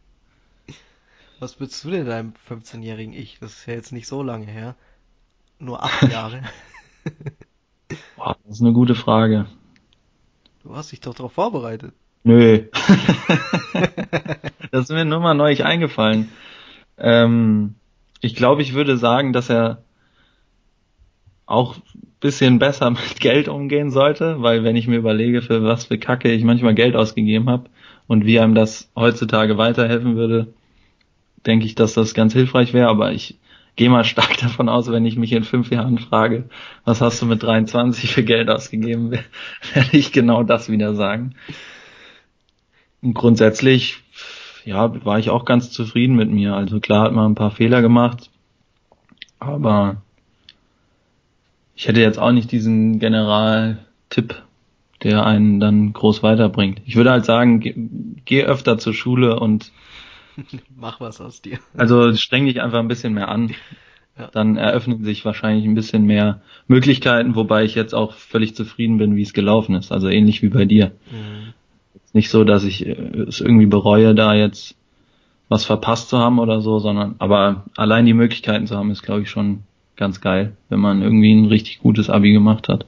[1.39, 3.39] Was würdest du denn deinem 15-jährigen Ich?
[3.39, 4.75] Das ist ja jetzt nicht so lange her.
[5.57, 6.43] Nur acht Jahre.
[8.15, 9.47] Boah, das ist eine gute Frage.
[10.61, 11.95] Du hast dich doch darauf vorbereitet.
[12.25, 12.63] Nö.
[14.71, 16.29] das ist mir nur mal neu eingefallen.
[16.97, 17.75] Ähm,
[18.19, 19.83] ich glaube, ich würde sagen, dass er
[21.45, 21.75] auch
[22.21, 26.31] bisschen besser mit Geld umgehen sollte, weil wenn ich mir überlege, für was für Kacke
[26.31, 27.69] ich manchmal Geld ausgegeben habe
[28.07, 30.47] und wie einem das heutzutage weiterhelfen würde,
[31.45, 33.37] denke ich, dass das ganz hilfreich wäre, aber ich
[33.75, 36.49] gehe mal stark davon aus, wenn ich mich in fünf Jahren frage,
[36.85, 41.35] was hast du mit 23 für Geld ausgegeben, werde ich genau das wieder sagen.
[43.05, 43.99] Und grundsätzlich,
[44.65, 46.55] ja, war ich auch ganz zufrieden mit mir.
[46.55, 48.31] Also klar hat man ein paar Fehler gemacht,
[49.37, 49.97] aber
[51.75, 54.41] ich hätte jetzt auch nicht diesen Generaltipp,
[55.03, 56.81] der einen dann groß weiterbringt.
[56.87, 57.75] Ich würde halt sagen, geh,
[58.25, 59.71] geh öfter zur Schule und
[60.75, 61.59] mach was aus dir.
[61.77, 63.51] Also streng dich einfach ein bisschen mehr an.
[64.17, 64.29] Ja.
[64.31, 69.15] Dann eröffnen sich wahrscheinlich ein bisschen mehr Möglichkeiten, wobei ich jetzt auch völlig zufrieden bin,
[69.15, 69.91] wie es gelaufen ist.
[69.91, 70.93] Also ähnlich wie bei dir.
[71.11, 71.53] Mhm
[72.15, 72.91] nicht so, dass ich äh,
[73.27, 74.75] es irgendwie bereue, da jetzt
[75.49, 79.21] was verpasst zu haben oder so, sondern aber allein die Möglichkeiten zu haben, ist glaube
[79.21, 79.63] ich schon
[79.95, 82.85] ganz geil, wenn man irgendwie ein richtig gutes Abi gemacht hat.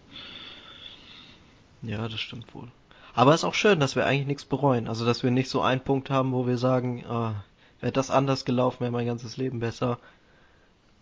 [1.84, 2.68] Ja, das stimmt wohl.
[3.14, 4.88] Aber es ist auch schön, dass wir eigentlich nichts bereuen.
[4.88, 8.46] Also, dass wir nicht so einen Punkt haben, wo wir sagen, äh, wäre das anders
[8.46, 9.98] gelaufen, wäre mein ganzes Leben besser.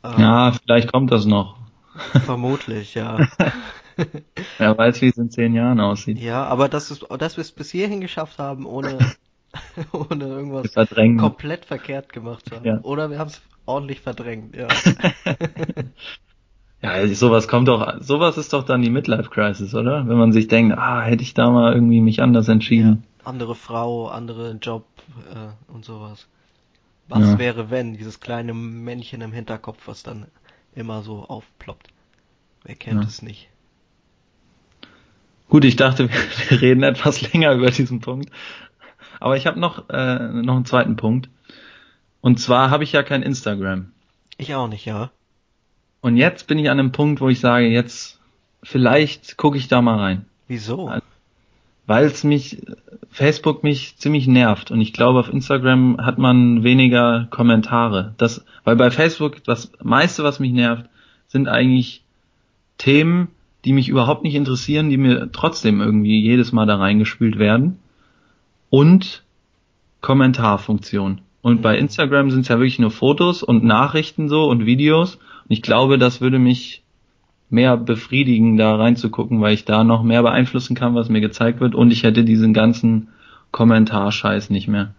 [0.04, 1.58] Äh, ja, vielleicht kommt das noch.
[2.26, 3.18] Vermutlich, ja.
[4.58, 6.20] Wer weiß, wie es in zehn Jahren aussieht.
[6.20, 8.98] Ja, aber dass, es, dass wir es bis hierhin geschafft haben, ohne,
[9.92, 12.66] ohne irgendwas komplett verkehrt gemacht haben.
[12.66, 12.80] Ja.
[12.82, 14.68] Oder wir haben es ordentlich verdrängt, ja.
[16.82, 20.08] ja, also sowas kommt doch, sowas ist doch dann die Midlife Crisis, oder?
[20.08, 23.04] Wenn man sich denkt, ah, hätte ich da mal irgendwie mich anders entschieden.
[23.20, 24.86] Ja, andere Frau, andere Job
[25.34, 26.28] äh, und sowas.
[27.08, 27.40] Was ja.
[27.40, 30.26] wäre, wenn dieses kleine Männchen im Hinterkopf, was dann
[30.74, 31.90] immer so aufploppt?
[32.64, 33.08] Wer kennt ja.
[33.08, 33.50] es nicht?
[35.50, 36.10] Gut, ich dachte,
[36.50, 38.30] wir reden etwas länger über diesen Punkt.
[39.20, 41.30] Aber ich habe noch, äh, noch einen zweiten Punkt.
[42.22, 43.92] Und zwar habe ich ja kein Instagram.
[44.38, 45.12] Ich auch nicht, ja.
[46.02, 48.20] Und jetzt bin ich an einem Punkt, wo ich sage, jetzt
[48.64, 50.26] vielleicht gucke ich da mal rein.
[50.48, 50.92] Wieso?
[51.88, 52.62] Weil es mich,
[53.12, 58.14] Facebook mich ziemlich nervt und ich glaube auf Instagram hat man weniger Kommentare.
[58.18, 60.90] Das, weil bei Facebook das meiste, was mich nervt,
[61.28, 62.04] sind eigentlich
[62.78, 63.30] Themen,
[63.66, 67.80] die mich überhaupt nicht interessieren, die mir trotzdem irgendwie jedes Mal da reingespült werden.
[68.70, 69.24] Und
[70.02, 71.22] Kommentarfunktion.
[71.42, 71.82] Und bei mhm.
[71.82, 75.16] Instagram sind es ja wirklich nur Fotos und Nachrichten so und Videos.
[75.16, 76.84] Und ich glaube, das würde mich
[77.50, 81.76] mehr befriedigen, da reinzugucken, weil ich da noch mehr beeinflussen kann, was mir gezeigt wird.
[81.76, 83.10] Und ich hätte diesen ganzen
[83.52, 84.94] Kommentarscheiß nicht mehr.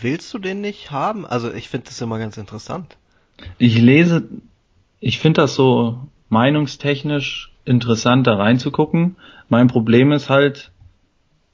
[0.00, 1.24] Willst du den nicht haben?
[1.24, 2.96] Also ich finde das immer ganz interessant.
[3.58, 4.28] Ich lese,
[5.00, 5.98] ich finde das so
[6.28, 9.16] meinungstechnisch interessant, da reinzugucken.
[9.48, 10.70] Mein Problem ist halt,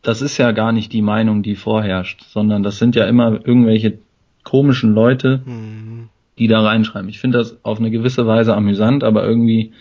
[0.02, 3.98] das ist ja gar nicht die Meinung, die vorherrscht, sondern das sind ja immer irgendwelche
[4.42, 6.08] komischen Leute, mhm.
[6.38, 7.08] die da reinschreiben.
[7.08, 9.72] Ich finde das auf eine gewisse Weise amüsant, aber irgendwie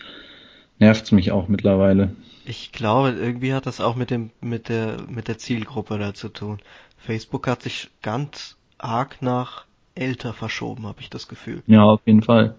[0.78, 2.14] nervt's mich auch mittlerweile.
[2.44, 6.28] Ich glaube, irgendwie hat das auch mit dem mit der mit der Zielgruppe da zu
[6.28, 6.58] tun.
[6.98, 9.64] Facebook hat sich ganz arg nach
[9.94, 11.62] älter verschoben, habe ich das Gefühl.
[11.66, 12.56] Ja, auf jeden Fall.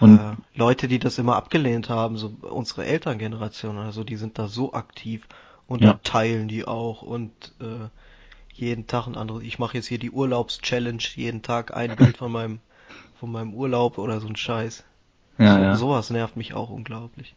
[0.00, 4.48] Und äh, Leute, die das immer abgelehnt haben, so unsere Elterngeneration, also die sind da
[4.48, 5.26] so aktiv
[5.66, 5.98] und ja.
[6.02, 7.30] teilen die auch und
[7.60, 7.88] äh,
[8.52, 9.42] jeden Tag ein anderes.
[9.44, 12.60] Ich mache jetzt hier die Urlaubschallenge, jeden Tag ein Bild von meinem
[13.20, 14.84] von meinem Urlaub oder so ein Scheiß.
[15.38, 15.76] Ja, so, ja.
[15.76, 17.34] Sowas nervt mich auch unglaublich.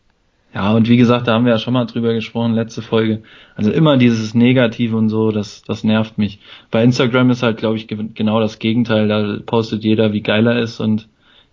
[0.53, 3.21] Ja, und wie gesagt, da haben wir ja schon mal drüber gesprochen, letzte Folge.
[3.55, 6.39] Also immer dieses Negative und so, das, das nervt mich.
[6.71, 9.07] Bei Instagram ist halt, glaube ich, genau das Gegenteil.
[9.07, 11.07] Da postet jeder, wie geil er ist und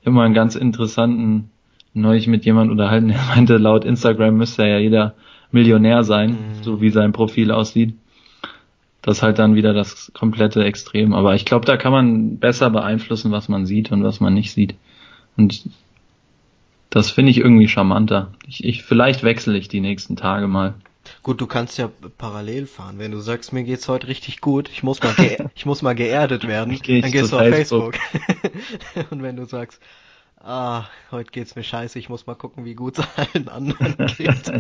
[0.04, 1.50] immer einen ganz interessanten,
[1.92, 5.14] neulich mit jemand unterhalten, der meinte, laut Instagram müsste ja jeder
[5.50, 6.62] Millionär sein, mhm.
[6.62, 7.94] so wie sein Profil aussieht.
[9.02, 11.12] Das ist halt dann wieder das komplette Extrem.
[11.12, 14.52] Aber ich glaube, da kann man besser beeinflussen, was man sieht und was man nicht
[14.52, 14.74] sieht.
[15.36, 15.68] Und
[16.88, 18.32] das finde ich irgendwie charmanter.
[18.46, 20.74] Ich, ich, vielleicht wechsle ich die nächsten Tage mal.
[21.24, 22.98] Gut, du kannst ja parallel fahren.
[22.98, 25.14] Wenn du sagst, mir geht's heute richtig gut, ich muss mal,
[25.54, 27.96] ich muss mal geerdet werden, dann gehst du auf Facebook.
[27.96, 29.10] Facebook.
[29.10, 29.80] und wenn du sagst,
[30.38, 34.52] ah, heute geht's mir scheiße, ich muss mal gucken, wie gut es allen anderen geht.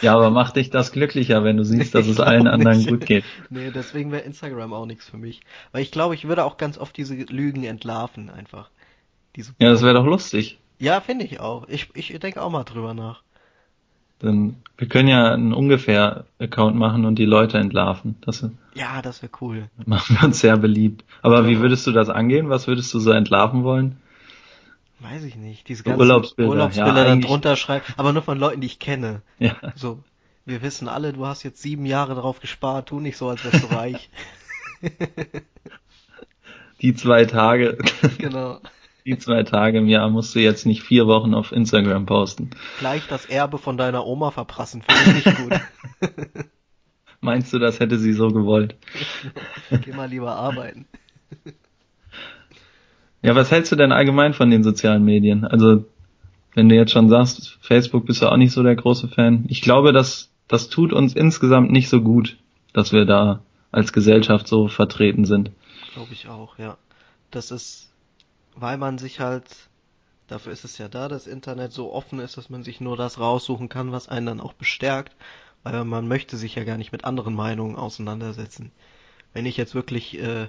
[0.00, 2.88] ja, aber macht dich das glücklicher, wenn du siehst, dass es allen anderen nicht.
[2.88, 3.24] gut geht.
[3.50, 5.42] Nee, deswegen wäre Instagram auch nichts für mich.
[5.72, 8.70] Weil ich glaube, ich würde auch ganz oft diese Lügen entlarven, einfach.
[9.36, 10.58] Diese ja, das wäre doch lustig.
[10.78, 11.68] Ja, finde ich auch.
[11.68, 13.22] Ich, ich denke auch mal drüber nach.
[14.20, 18.16] Dann, wir können ja einen ungefähr Account machen und die Leute entlarven.
[18.20, 19.68] Das, ja, das wäre cool.
[19.86, 21.04] Machen wir uns sehr beliebt.
[21.22, 21.48] Aber ja.
[21.48, 22.48] wie würdest du das angehen?
[22.48, 23.96] Was würdest du so entlarven wollen?
[25.00, 25.68] Weiß ich nicht.
[25.68, 29.22] Diese ganzen Urlaubsbilder, Urlaubsbilder ja, dann drunter schreiben, aber nur von Leuten, die ich kenne.
[29.38, 29.56] Ja.
[29.74, 30.04] So,
[30.44, 33.62] wir wissen alle, du hast jetzt sieben Jahre drauf gespart, tu nicht so, als wärst
[33.62, 34.10] du reich.
[36.82, 37.78] Die zwei Tage.
[38.18, 38.60] Genau.
[39.10, 42.50] Die zwei Tage im Jahr musst du jetzt nicht vier Wochen auf Instagram posten.
[42.78, 45.60] Gleich das Erbe von deiner Oma verprassen, finde ich nicht gut.
[47.20, 48.76] Meinst du, das hätte sie so gewollt?
[49.84, 50.86] Geh mal lieber arbeiten.
[53.20, 55.44] Ja, was hältst du denn allgemein von den sozialen Medien?
[55.44, 55.86] Also,
[56.54, 59.44] wenn du jetzt schon sagst, Facebook bist du auch nicht so der große Fan.
[59.48, 62.36] Ich glaube, dass das tut uns insgesamt nicht so gut,
[62.72, 63.40] dass wir da
[63.72, 65.50] als Gesellschaft so vertreten sind.
[65.94, 66.76] Glaube ich auch, ja.
[67.32, 67.89] Das ist,
[68.60, 69.44] weil man sich halt,
[70.26, 73.18] dafür ist es ja da, das Internet so offen ist, dass man sich nur das
[73.18, 75.16] raussuchen kann, was einen dann auch bestärkt,
[75.62, 78.72] weil man möchte sich ja gar nicht mit anderen Meinungen auseinandersetzen.
[79.32, 80.48] Wenn ich jetzt wirklich äh,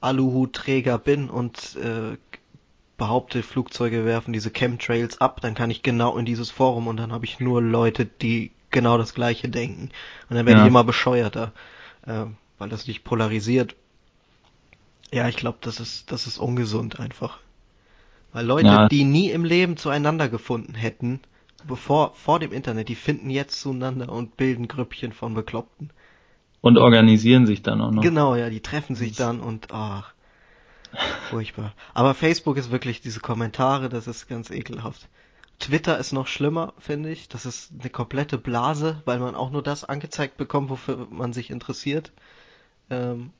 [0.00, 2.16] Aluhutträger bin und äh,
[2.96, 7.12] behaupte, Flugzeuge werfen diese Chemtrails ab, dann kann ich genau in dieses Forum und dann
[7.12, 9.90] habe ich nur Leute, die genau das gleiche denken.
[10.28, 10.64] Und dann werde ja.
[10.64, 11.52] ich immer bescheuerter,
[12.06, 12.24] äh,
[12.58, 13.74] weil das nicht polarisiert.
[15.12, 17.38] Ja, ich glaube, das ist, das ist ungesund einfach.
[18.32, 18.88] Weil Leute, ja.
[18.88, 21.20] die nie im Leben zueinander gefunden hätten,
[21.66, 25.90] bevor, vor dem Internet, die finden jetzt zueinander und bilden Grüppchen von Bekloppten.
[26.60, 28.02] Und organisieren sich dann auch noch.
[28.02, 30.12] Genau, ja, die treffen sich dann und ach,
[31.30, 31.74] furchtbar.
[31.94, 35.08] Aber Facebook ist wirklich diese Kommentare, das ist ganz ekelhaft.
[35.58, 37.28] Twitter ist noch schlimmer, finde ich.
[37.28, 41.50] Das ist eine komplette Blase, weil man auch nur das angezeigt bekommt, wofür man sich
[41.50, 42.12] interessiert.
[42.90, 43.30] Ähm,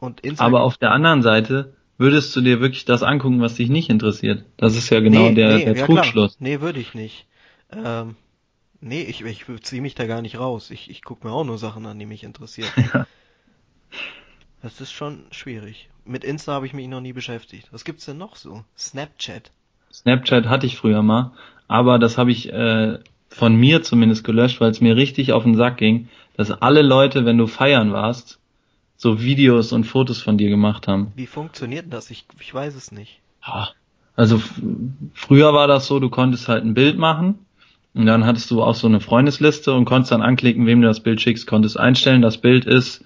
[0.00, 3.68] und Instagram Aber auf der anderen Seite würdest du dir wirklich das angucken, was dich
[3.68, 4.44] nicht interessiert.
[4.56, 6.36] Das ist ja genau nee, der, nee, der ja Trugschluss.
[6.36, 6.48] Klar.
[6.48, 7.26] Nee, würde ich nicht.
[7.70, 8.16] Ähm,
[8.80, 10.70] Nee, ich, ich ziehe mich da gar nicht raus.
[10.70, 12.70] Ich, ich gucke mir auch nur Sachen an, die mich interessieren.
[14.62, 15.90] das ist schon schwierig.
[16.06, 17.68] Mit Insta habe ich mich noch nie beschäftigt.
[17.72, 18.64] Was gibt's denn noch so?
[18.78, 19.50] Snapchat.
[19.92, 21.32] Snapchat hatte ich früher mal,
[21.68, 25.56] aber das habe ich äh, von mir zumindest gelöscht, weil es mir richtig auf den
[25.56, 28.39] Sack ging, dass alle Leute, wenn du feiern warst,
[29.00, 31.12] so Videos und Fotos von dir gemacht haben.
[31.16, 32.10] Wie funktioniert das?
[32.10, 33.22] Ich, ich weiß es nicht.
[34.14, 34.42] Also
[35.14, 37.38] früher war das so, du konntest halt ein Bild machen
[37.94, 41.00] und dann hattest du auch so eine Freundesliste und konntest dann anklicken, wem du das
[41.00, 43.02] Bild schickst, konntest einstellen, das Bild ist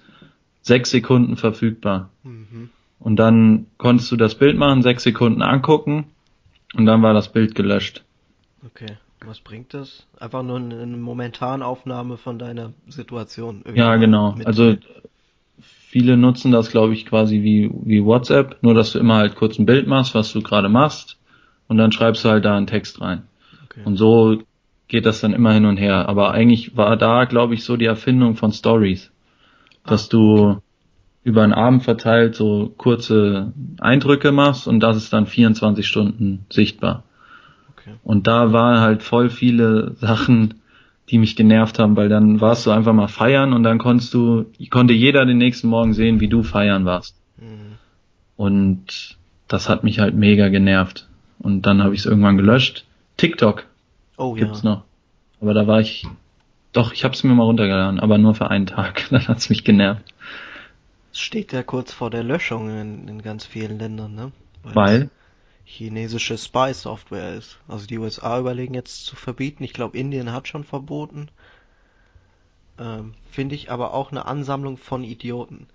[0.61, 2.09] sechs Sekunden verfügbar.
[2.23, 2.71] Mhm.
[2.99, 6.07] Und dann konntest du das Bild machen, sechs Sekunden angucken
[6.73, 8.03] und dann war das Bild gelöscht.
[8.65, 8.97] Okay.
[9.25, 10.05] Was bringt das?
[10.19, 13.63] Einfach nur eine Momentanaufnahme von deiner Situation.
[13.73, 14.35] Ja, genau.
[14.43, 14.75] Also
[15.95, 19.57] viele nutzen das, glaube ich, quasi wie, wie WhatsApp, nur dass du immer halt kurz
[19.57, 21.17] ein Bild machst, was du gerade machst,
[21.69, 23.21] und dann schreibst du halt da einen Text rein.
[23.63, 23.79] Okay.
[23.85, 24.41] Und so
[24.89, 26.09] geht das dann immer hin und her.
[26.09, 29.09] Aber eigentlich war da, glaube ich, so die Erfindung von Stories.
[29.85, 30.59] Dass ah, du okay.
[31.23, 37.03] über einen Abend verteilt so kurze Eindrücke machst und das ist dann 24 Stunden sichtbar.
[37.71, 37.93] Okay.
[38.03, 40.55] Und da waren halt voll viele Sachen,
[41.09, 44.45] die mich genervt haben, weil dann warst du einfach mal feiern und dann konntest du,
[44.69, 47.15] konnte jeder den nächsten Morgen sehen, wie du feiern warst.
[47.37, 47.77] Mhm.
[48.37, 51.07] Und das hat mich halt mega genervt.
[51.39, 52.85] Und dann habe ich es irgendwann gelöscht.
[53.17, 53.65] TikTok
[54.17, 54.71] oh, gibt's ja.
[54.71, 54.83] noch.
[55.41, 56.07] Aber da war ich,
[56.73, 59.07] doch, ich habe es mir mal runtergeladen, aber nur für einen Tag.
[59.11, 60.13] dann hat's mich genervt.
[61.13, 64.31] Es steht ja kurz vor der Löschung in, in ganz vielen Ländern, ne?
[64.63, 64.75] Weil?
[64.75, 65.09] weil?
[65.65, 67.59] Chinesische Spy-Software ist.
[67.67, 69.63] Also die USA überlegen jetzt zu verbieten.
[69.63, 71.29] Ich glaube, Indien hat schon verboten.
[72.79, 75.67] Ähm, Finde ich aber auch eine Ansammlung von Idioten.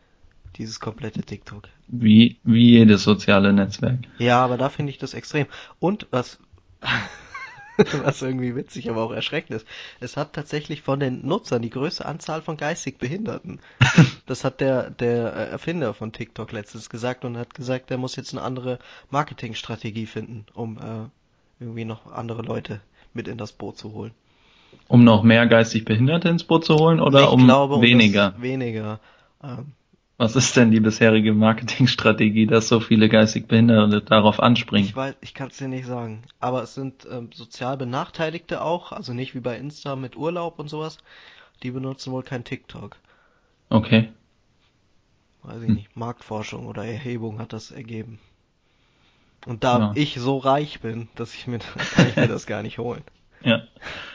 [0.56, 1.68] Dieses komplette TikTok.
[1.88, 4.00] Wie, wie jedes soziale Netzwerk.
[4.18, 5.46] Ja, aber da finde ich das extrem.
[5.78, 6.38] Und was
[8.04, 9.66] was irgendwie witzig, aber auch erschreckend ist.
[10.00, 13.60] Es hat tatsächlich von den Nutzern die größte Anzahl von geistig Behinderten.
[14.26, 18.32] Das hat der, der Erfinder von TikTok letztens gesagt und hat gesagt, er muss jetzt
[18.32, 18.78] eine andere
[19.10, 21.08] Marketingstrategie finden, um äh,
[21.58, 22.80] irgendwie noch andere Leute
[23.12, 24.12] mit in das Boot zu holen.
[24.86, 28.34] Um noch mehr geistig Behinderte ins Boot zu holen oder ich um glaube, weniger?
[28.36, 29.00] Um weniger.
[29.42, 29.72] Ähm,
[30.20, 34.86] was ist denn die bisherige Marketingstrategie, dass so viele geistig Behinderte darauf anspringen?
[34.86, 36.24] Ich weiß, ich kann es dir nicht sagen.
[36.40, 40.68] Aber es sind ähm, sozial Benachteiligte auch, also nicht wie bei Insta mit Urlaub und
[40.68, 40.98] sowas.
[41.62, 42.98] Die benutzen wohl kein TikTok.
[43.70, 44.10] Okay.
[45.42, 45.76] Weiß ich hm.
[45.76, 45.96] nicht.
[45.96, 48.18] Marktforschung oder Erhebung hat das ergeben.
[49.46, 49.92] Und da ja.
[49.94, 53.02] ich so reich bin, dass ich mir, kann ich mir das gar nicht holen.
[53.42, 53.62] Ja.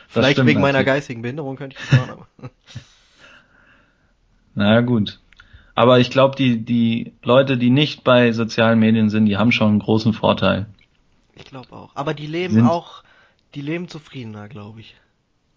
[0.08, 0.62] Vielleicht wegen natürlich.
[0.62, 2.28] meiner geistigen Behinderung könnte ich das machen, aber.
[4.54, 5.20] naja, gut.
[5.76, 9.70] Aber ich glaube, die, die Leute, die nicht bei sozialen Medien sind, die haben schon
[9.70, 10.68] einen großen Vorteil.
[11.36, 11.92] Ich glaube auch.
[11.96, 13.04] Aber die leben sind auch,
[13.54, 14.96] die leben zufriedener, glaube ich.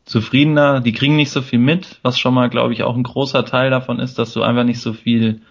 [0.04, 3.44] Zufriedener, die kriegen nicht so viel mit, was schon mal, glaube ich, auch ein großer
[3.44, 5.42] Teil davon ist, dass du einfach nicht so viel,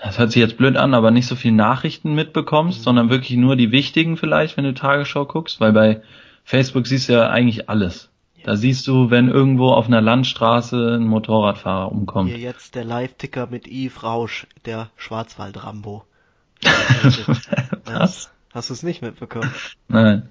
[0.00, 2.82] das hört sich jetzt blöd an, aber nicht so viel Nachrichten mitbekommst, mhm.
[2.84, 6.02] sondern wirklich nur die wichtigen vielleicht, wenn du Tagesschau guckst, weil bei
[6.44, 8.11] Facebook siehst du ja eigentlich alles.
[8.44, 12.30] Da siehst du, wenn irgendwo auf einer Landstraße ein Motorradfahrer umkommt.
[12.30, 16.04] Hier jetzt der Live-Ticker mit Yves Rausch, der Schwarzwald-Rambo.
[17.84, 18.30] Was?
[18.52, 19.52] Hast du es nicht mitbekommen?
[19.88, 20.28] Nein.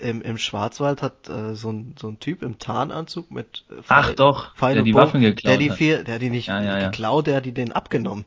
[0.00, 4.14] Im, im Schwarzwald hat äh, so, ein, so ein Typ im Tarnanzug mit äh, Ach
[4.14, 6.62] doch, Pfeil der die Bogen, Waffen geklaut der die vier, der hat die nicht ja,
[6.62, 6.90] ja, ja.
[6.90, 8.24] geklaut, der hat die den abgenommen.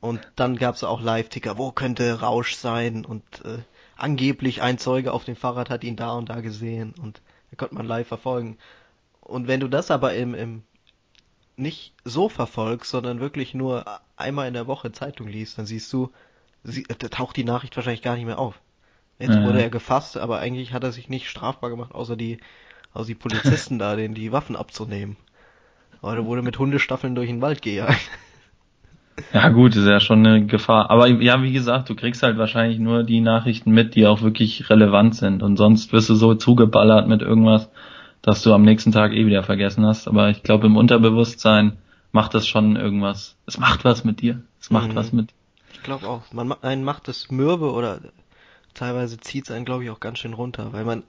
[0.00, 3.04] Und dann gab's auch Live-Ticker, wo könnte Rausch sein?
[3.04, 3.58] Und äh,
[3.96, 7.20] angeblich ein Zeuge auf dem Fahrrad hat ihn da und da gesehen und
[7.50, 8.58] da konnte man live verfolgen.
[9.20, 10.62] Und wenn du das aber im, im
[11.56, 13.84] nicht so verfolgst, sondern wirklich nur
[14.16, 16.10] einmal in der Woche Zeitung liest, dann siehst du,
[16.64, 18.60] sie, da taucht die Nachricht wahrscheinlich gar nicht mehr auf.
[19.18, 19.44] Jetzt ja.
[19.44, 22.38] wurde er gefasst, aber eigentlich hat er sich nicht strafbar gemacht, außer die,
[22.94, 25.16] außer die Polizisten da, denen die Waffen abzunehmen.
[26.00, 28.10] Aber er wurde mit Hundestaffeln durch den Wald gejagt.
[29.32, 30.90] Ja gut, ist ja schon eine Gefahr.
[30.90, 34.70] Aber ja, wie gesagt, du kriegst halt wahrscheinlich nur die Nachrichten mit, die auch wirklich
[34.70, 35.42] relevant sind.
[35.42, 37.70] Und sonst wirst du so zugeballert mit irgendwas,
[38.22, 40.08] dass du am nächsten Tag eh wieder vergessen hast.
[40.08, 41.78] Aber ich glaube, im Unterbewusstsein
[42.12, 43.36] macht das schon irgendwas.
[43.46, 44.42] Es macht was mit dir.
[44.60, 44.96] Es macht mhm.
[44.96, 45.30] was mit.
[45.72, 46.22] Ich glaube auch.
[46.32, 48.00] Man einen macht es mürbe oder
[48.74, 50.72] teilweise zieht es einen, glaube ich, auch ganz schön runter.
[50.72, 51.02] Weil man,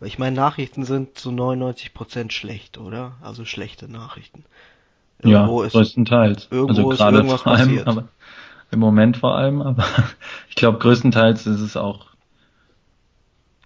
[0.00, 3.16] ich meine, Nachrichten sind zu 99 Prozent schlecht, oder?
[3.20, 4.44] Also schlechte Nachrichten.
[5.22, 6.48] Irgendwo ja, ist, größtenteils.
[6.50, 7.86] Also gerade vor allem, passiert.
[7.86, 8.04] aber
[8.70, 9.84] im Moment vor allem, aber
[10.48, 12.14] ich glaube größtenteils ist es auch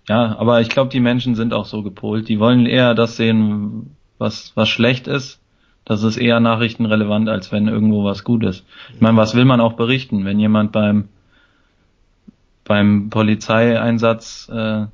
[0.08, 2.28] ja, aber ich glaube, die Menschen sind auch so gepolt.
[2.28, 5.40] Die wollen eher das sehen, was, was schlecht ist.
[5.84, 8.64] Das ist eher nachrichtenrelevant, als wenn irgendwo was gut ist.
[8.94, 11.08] Ich meine, was will man auch berichten, wenn jemand beim
[12.64, 14.86] beim Polizeieinsatz äh,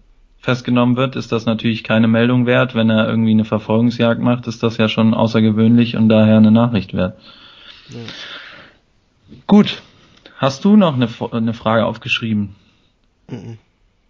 [0.45, 2.75] festgenommen wird, ist das natürlich keine Meldung wert.
[2.75, 6.93] Wenn er irgendwie eine Verfolgungsjagd macht, ist das ja schon außergewöhnlich und daher eine Nachricht
[6.93, 7.19] wert.
[7.89, 8.01] Ja.
[9.47, 9.83] Gut.
[10.37, 12.57] Hast du noch eine, eine Frage aufgeschrieben?
[13.29, 13.59] Mhm.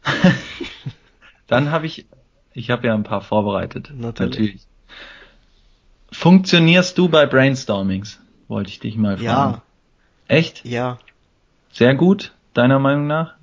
[1.46, 2.06] Dann habe ich,
[2.52, 3.92] ich habe ja ein paar vorbereitet.
[3.94, 4.32] Natürlich.
[4.32, 4.60] natürlich.
[6.10, 8.20] Funktionierst du bei Brainstormings?
[8.48, 9.54] Wollte ich dich mal fragen.
[9.54, 9.62] Ja.
[10.26, 10.64] Echt?
[10.64, 10.98] Ja.
[11.70, 13.34] Sehr gut, deiner Meinung nach?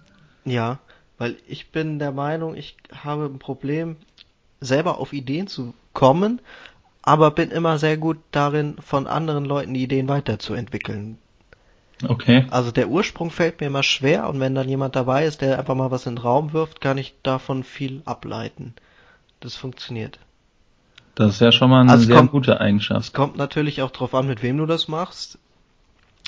[0.43, 0.79] Ja,
[1.21, 3.95] Weil ich bin der Meinung, ich habe ein Problem,
[4.59, 6.41] selber auf Ideen zu kommen,
[7.03, 11.19] aber bin immer sehr gut darin, von anderen Leuten die Ideen weiterzuentwickeln.
[12.07, 12.47] Okay.
[12.49, 15.75] Also der Ursprung fällt mir immer schwer und wenn dann jemand dabei ist, der einfach
[15.75, 18.73] mal was in den Raum wirft, kann ich davon viel ableiten.
[19.41, 20.17] Das funktioniert.
[21.13, 23.05] Das ist ja schon mal eine Also sehr kommt- gute Eigenschaft.
[23.09, 25.37] Es kommt natürlich auch drauf an, mit wem du das machst.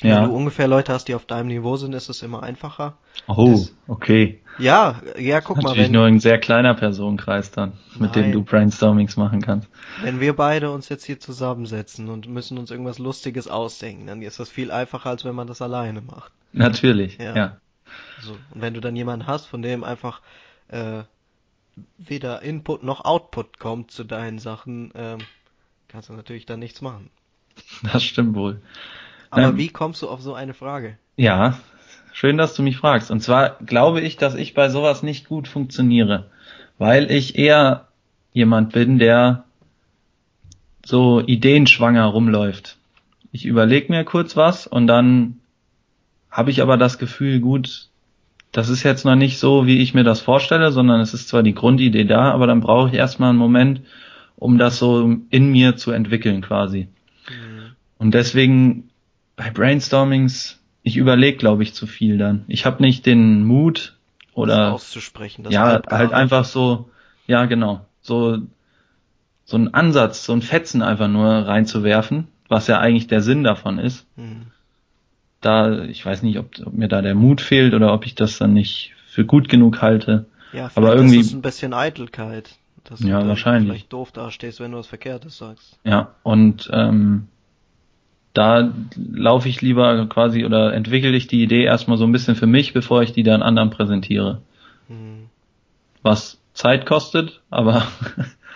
[0.02, 0.22] Ja.
[0.22, 2.96] Wenn du ungefähr Leute hast, die auf deinem Niveau sind, ist es immer einfacher.
[3.26, 4.40] Oh, das- okay.
[4.58, 8.32] Ja, ja, guck mal, Natürlich nur ein sehr kleiner Personenkreis dann, mit dem Nein.
[8.32, 9.68] du Brainstormings machen kannst.
[10.02, 14.38] wenn wir beide uns jetzt hier zusammensetzen und müssen uns irgendwas Lustiges ausdenken, dann ist
[14.38, 16.30] das viel einfacher, als wenn man das alleine macht.
[16.52, 17.34] Natürlich, Ja.
[17.34, 17.56] ja.
[18.20, 18.32] So.
[18.32, 20.20] Und wenn du dann jemanden hast, von dem einfach
[20.68, 21.02] äh,
[21.98, 25.18] weder Input noch Output kommt zu deinen Sachen, ähm,
[25.88, 27.10] kannst du natürlich dann nichts machen.
[27.92, 28.60] Das stimmt wohl.
[29.34, 30.96] Aber Ähm, wie kommst du auf so eine Frage?
[31.16, 31.58] Ja,
[32.12, 33.10] schön, dass du mich fragst.
[33.10, 36.30] Und zwar glaube ich, dass ich bei sowas nicht gut funktioniere,
[36.78, 37.88] weil ich eher
[38.32, 39.44] jemand bin, der
[40.84, 42.76] so ideenschwanger rumläuft.
[43.32, 45.40] Ich überlege mir kurz was und dann
[46.30, 47.88] habe ich aber das Gefühl, gut,
[48.52, 51.42] das ist jetzt noch nicht so, wie ich mir das vorstelle, sondern es ist zwar
[51.42, 53.80] die Grundidee da, aber dann brauche ich erstmal einen Moment,
[54.36, 56.86] um das so in mir zu entwickeln quasi.
[57.26, 57.72] Hm.
[57.98, 58.90] Und deswegen
[59.36, 62.44] bei Brainstormings, ich überlege, glaube ich, zu viel dann.
[62.48, 63.96] Ich habe nicht den Mut
[64.28, 65.44] das oder auszusprechen.
[65.44, 66.90] Das ja, halt einfach so,
[67.26, 68.38] ja genau, so
[69.46, 73.78] so einen Ansatz, so ein Fetzen einfach nur reinzuwerfen, was ja eigentlich der Sinn davon
[73.78, 74.06] ist.
[74.16, 74.46] Hm.
[75.42, 78.38] Da, ich weiß nicht, ob, ob mir da der Mut fehlt oder ob ich das
[78.38, 80.24] dann nicht für gut genug halte.
[80.54, 82.56] Ja, Aber irgendwie- ist es ein bisschen Eitelkeit.
[82.84, 83.68] Dass Ja, du wahrscheinlich.
[83.70, 85.78] vielleicht doof dastehst, wenn du was Verkehrtes sagst.
[85.84, 87.28] Ja, und ähm,
[88.34, 92.46] da laufe ich lieber quasi oder entwickle ich die Idee erstmal so ein bisschen für
[92.46, 94.42] mich, bevor ich die dann anderen präsentiere.
[94.88, 95.28] Hm.
[96.02, 97.86] Was Zeit kostet, aber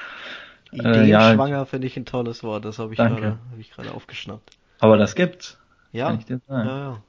[0.73, 1.65] Ideenschwanger Äh, ja.
[1.65, 4.51] finde ich ein tolles Wort, das habe ich gerade hab ich gerade aufgeschnappt.
[4.81, 5.59] aber das gibt's,
[5.93, 6.69] Ja, kann ich dir sagen.
[6.69, 7.03] ja, ja.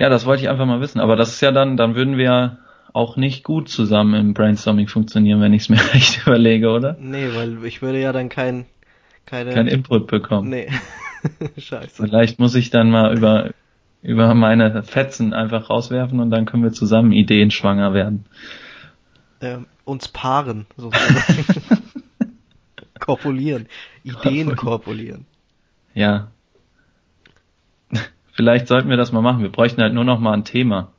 [0.00, 1.00] Ja, das wollte ich einfach mal wissen.
[1.00, 2.58] Aber das ist ja dann, dann würden wir ja
[2.92, 6.96] auch nicht gut zusammen im Brainstorming funktionieren, wenn ich es mir recht überlege, oder?
[7.00, 8.66] Nee, weil ich würde ja dann kein
[9.28, 10.48] keine Kein Input bekommen.
[10.48, 10.68] Nee.
[11.58, 12.02] Scheiße.
[12.02, 13.50] Vielleicht muss ich dann mal über
[14.00, 18.24] über meine Fetzen einfach rauswerfen und dann können wir zusammen ideenschwanger werden.
[19.40, 21.82] Ähm, uns paaren, sozusagen.
[23.00, 23.66] korpulieren.
[24.04, 25.26] Ideen korpulieren.
[25.94, 26.28] Ja.
[28.32, 29.42] Vielleicht sollten wir das mal machen.
[29.42, 30.92] Wir bräuchten halt nur noch mal ein Thema,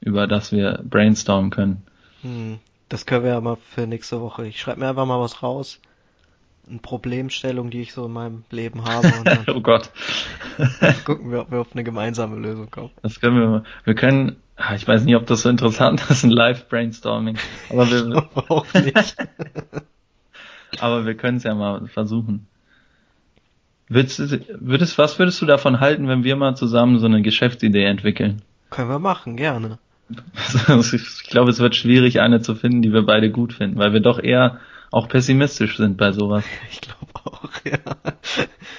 [0.00, 1.82] über das wir brainstormen können.
[2.20, 2.58] Hm.
[2.88, 4.46] Das können wir ja mal für nächste Woche.
[4.46, 5.80] Ich schreibe mir einfach mal was raus.
[6.68, 9.12] Eine Problemstellung, die ich so in meinem Leben habe
[9.54, 9.90] oh Gott.
[11.04, 12.90] gucken wir, ob wir auf eine gemeinsame Lösung kommen.
[13.02, 13.64] Das können wir mal.
[13.84, 17.36] Wir können, ah, ich weiß nicht, ob das so interessant ist, ein Live-Brainstorming.
[17.68, 19.16] Aber wir, auch nicht.
[20.78, 22.46] aber wir können es ja mal versuchen.
[23.88, 24.20] Würdest,
[24.60, 28.40] würdest, was würdest du davon halten, wenn wir mal zusammen so eine Geschäftsidee entwickeln?
[28.70, 29.78] Können wir machen, gerne.
[30.78, 34.00] Ich glaube, es wird schwierig, eine zu finden, die wir beide gut finden, weil wir
[34.00, 34.60] doch eher
[34.92, 36.44] auch pessimistisch sind bei sowas.
[36.70, 37.78] Ich glaube auch, ja.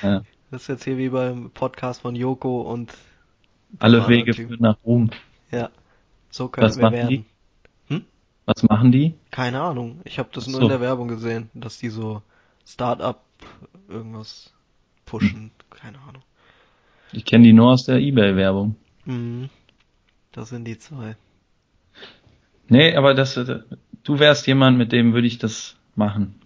[0.01, 0.24] Ja.
[0.51, 2.93] Das ist jetzt hier wie beim Podcast von Joko und
[3.80, 5.09] Alle Wege führen nach Ruhm.
[5.51, 5.70] Ja.
[6.30, 7.09] So können Was wir machen werden.
[7.09, 7.26] die?
[8.45, 9.14] Was machen die?
[9.32, 10.01] Keine Ahnung.
[10.03, 12.22] Ich habe das Ach nur in der Werbung gesehen, dass die so
[12.66, 13.24] Start-up
[13.88, 14.51] irgendwas
[15.05, 15.51] pushen.
[15.70, 16.24] Keine Ahnung.
[17.11, 18.76] Ich kenne die nur aus der Ebay-Werbung.
[19.05, 19.49] Mhm.
[20.32, 21.16] Das sind die zwei.
[22.68, 23.59] Nee, aber das, äh,
[24.03, 26.39] du wärst jemand, mit dem würde ich das machen.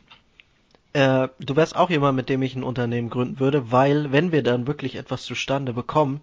[0.93, 4.43] Äh, du wärst auch jemand, mit dem ich ein Unternehmen gründen würde, weil wenn wir
[4.43, 6.21] dann wirklich etwas zustande bekommen,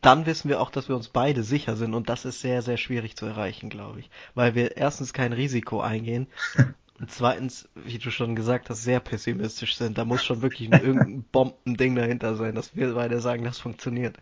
[0.00, 2.76] dann wissen wir auch, dass wir uns beide sicher sind und das ist sehr, sehr
[2.76, 4.10] schwierig zu erreichen, glaube ich.
[4.34, 6.28] Weil wir erstens kein Risiko eingehen
[6.98, 9.98] und zweitens, wie du schon gesagt hast, sehr pessimistisch sind.
[9.98, 14.16] Da muss schon wirklich ein, irgendein Bombending dahinter sein, dass wir beide sagen, das funktioniert.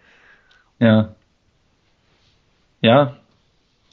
[0.79, 1.15] Ja.
[2.81, 3.17] Ja.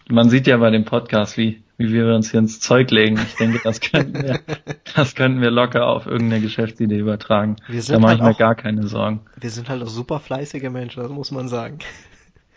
[0.09, 3.19] Man sieht ja bei dem Podcast, wie, wie wir uns hier ins Zeug legen.
[3.27, 4.39] Ich denke, das könnten wir,
[4.95, 7.55] das könnten wir locker auf irgendeine Geschäftsidee übertragen.
[7.67, 9.21] Wir Da mache halt ich mir auch, gar keine Sorgen.
[9.35, 11.79] wir sind halt auch super fleißige Menschen, das muss man sagen.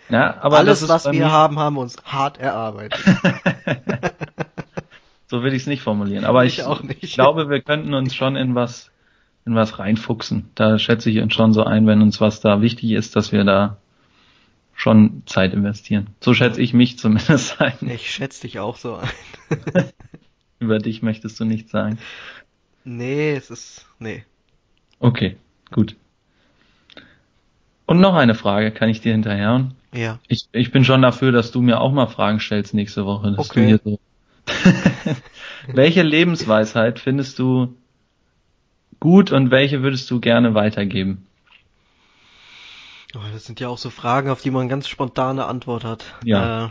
[0.09, 3.01] Ja, aber Alles, was wir haben, haben wir uns hart erarbeitet.
[5.27, 6.25] so will ich es nicht formulieren.
[6.25, 7.03] Aber Ich ich, auch nicht.
[7.03, 8.91] ich glaube, wir könnten uns schon in was,
[9.45, 10.51] in was reinfuchsen.
[10.55, 13.45] Da schätze ich uns schon so ein, wenn uns was da wichtig ist, dass wir
[13.45, 13.77] da
[14.87, 16.07] schon Zeit investieren.
[16.21, 17.75] So schätze ich mich zumindest ein.
[17.91, 19.09] Ich schätze dich auch so ein.
[20.61, 21.99] Über dich möchtest du nichts sagen.
[22.85, 23.85] Nee, es ist.
[23.99, 24.23] Nee.
[25.01, 25.39] Okay,
[25.73, 25.97] gut.
[27.87, 29.75] Und noch eine Frage, kann ich dir hinterherhauen?
[29.93, 30.21] Ja.
[30.29, 33.35] Ich, ich bin schon dafür, dass du mir auch mal Fragen stellst nächste Woche.
[33.39, 33.81] Okay.
[33.83, 33.99] So
[35.67, 37.75] welche Lebensweisheit findest du
[39.01, 41.27] gut und welche würdest du gerne weitergeben?
[43.17, 46.05] Oh, das sind ja auch so Fragen, auf die man ganz spontane Antwort hat.
[46.23, 46.67] Ja.
[46.67, 46.69] Äh,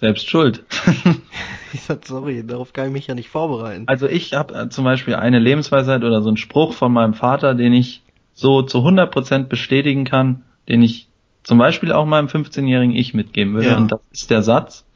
[0.00, 0.64] Selbst schuld.
[1.72, 3.84] ich sag, sorry, darauf kann ich mich ja nicht vorbereiten.
[3.86, 7.74] Also ich habe zum Beispiel eine Lebensweisheit oder so einen Spruch von meinem Vater, den
[7.74, 8.02] ich
[8.32, 11.08] so zu 100% bestätigen kann, den ich
[11.42, 13.68] zum Beispiel auch meinem 15-jährigen Ich mitgeben würde.
[13.68, 13.76] Ja.
[13.76, 14.86] Und das ist der Satz,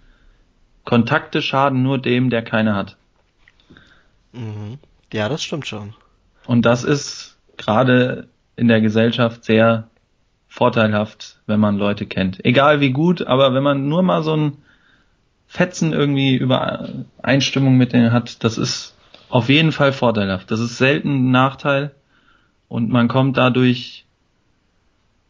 [0.85, 2.97] Kontakte schaden nur dem, der keine hat.
[4.33, 4.79] Mhm.
[5.13, 5.95] Ja, das stimmt schon.
[6.47, 9.90] Und das ist gerade in der Gesellschaft sehr
[10.51, 12.45] vorteilhaft, wenn man Leute kennt.
[12.45, 14.57] Egal wie gut, aber wenn man nur mal so ein
[15.47, 18.95] Fetzen irgendwie Übereinstimmung mit denen hat, das ist
[19.31, 20.51] auf jeden Fall vorteilhaft.
[20.51, 21.93] Das ist selten ein Nachteil
[22.69, 24.05] und man kommt dadurch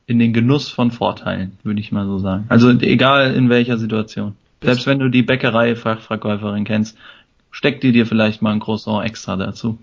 [0.07, 2.47] in den Genuss von Vorteilen, würde ich mal so sagen.
[2.49, 4.37] Also egal in welcher Situation.
[4.63, 6.97] Selbst wenn du die Bäckerei-Fachverkäuferin kennst,
[7.51, 9.79] steckt die dir vielleicht mal ein Croissant extra dazu.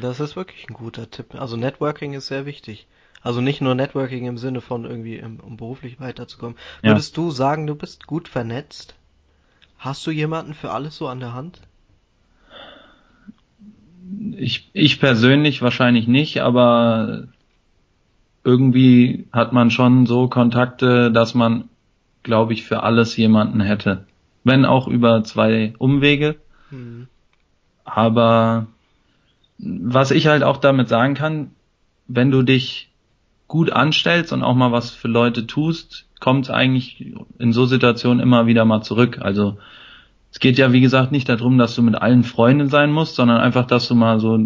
[0.00, 1.34] Das ist wirklich ein guter Tipp.
[1.34, 2.86] Also Networking ist sehr wichtig.
[3.22, 6.56] Also nicht nur Networking im Sinne von irgendwie, ähm, um beruflich weiterzukommen.
[6.82, 6.90] Ja.
[6.90, 8.94] Würdest du sagen, du bist gut vernetzt?
[9.78, 11.60] Hast du jemanden für alles so an der Hand?
[14.36, 17.28] Ich, ich persönlich wahrscheinlich nicht, aber
[18.42, 21.68] irgendwie hat man schon so Kontakte, dass man,
[22.22, 24.06] glaube ich, für alles jemanden hätte.
[24.44, 26.36] Wenn auch über zwei Umwege.
[26.70, 27.06] Hm.
[27.84, 28.66] Aber
[29.58, 31.50] was ich halt auch damit sagen kann,
[32.08, 32.89] wenn du dich
[33.50, 38.20] gut anstellst und auch mal was für Leute tust, kommt es eigentlich in so Situationen
[38.20, 39.18] immer wieder mal zurück.
[39.20, 39.58] Also
[40.30, 43.38] es geht ja wie gesagt nicht darum, dass du mit allen Freunden sein musst, sondern
[43.40, 44.38] einfach, dass du mal so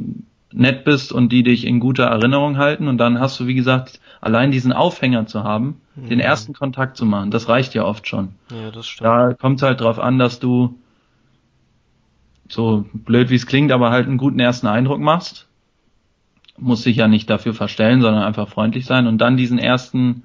[0.52, 4.00] nett bist und die dich in guter Erinnerung halten und dann hast du wie gesagt
[4.22, 6.20] allein diesen Aufhänger zu haben, den Mhm.
[6.20, 7.30] ersten Kontakt zu machen.
[7.30, 8.30] Das reicht ja oft schon.
[8.50, 9.04] Ja, das stimmt.
[9.06, 10.76] Da kommt es halt drauf an, dass du
[12.48, 15.46] so blöd wie es klingt, aber halt einen guten ersten Eindruck machst.
[16.58, 20.24] Muss dich ja nicht dafür verstellen, sondern einfach freundlich sein und dann diesen ersten,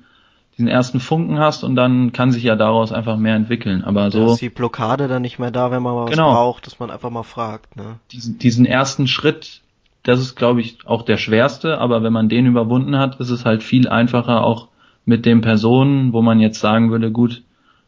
[0.57, 3.83] diesen ersten Funken hast und dann kann sich ja daraus einfach mehr entwickeln.
[3.83, 6.31] Aber Da so ist die Blockade dann nicht mehr da, wenn man mal was Genau.
[6.31, 7.99] braucht, dass man einfach mal fragt, ne?
[8.11, 9.61] diesen, diesen ersten Schritt,
[10.03, 13.43] das ist glaube ich auch der schwerste, aber wenn man den überwunden hat, ist es
[13.45, 14.67] halt viel einfacher auch
[15.05, 17.41] mit den Personen, wo man jetzt sagen würde, gut,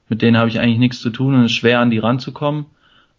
[0.10, 2.66] mit denen habe ich eigentlich nichts zu tun und es ist schwer an die ranzukommen.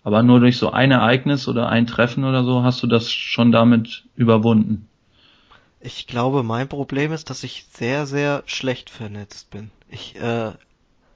[0.05, 3.53] Aber nur durch so ein Ereignis oder ein Treffen oder so hast du das schon
[3.53, 4.89] damit überwunden.
[5.83, 9.71] Ich glaube, mein Problem ist, dass ich sehr, sehr schlecht vernetzt bin.
[9.89, 10.53] Ich, äh,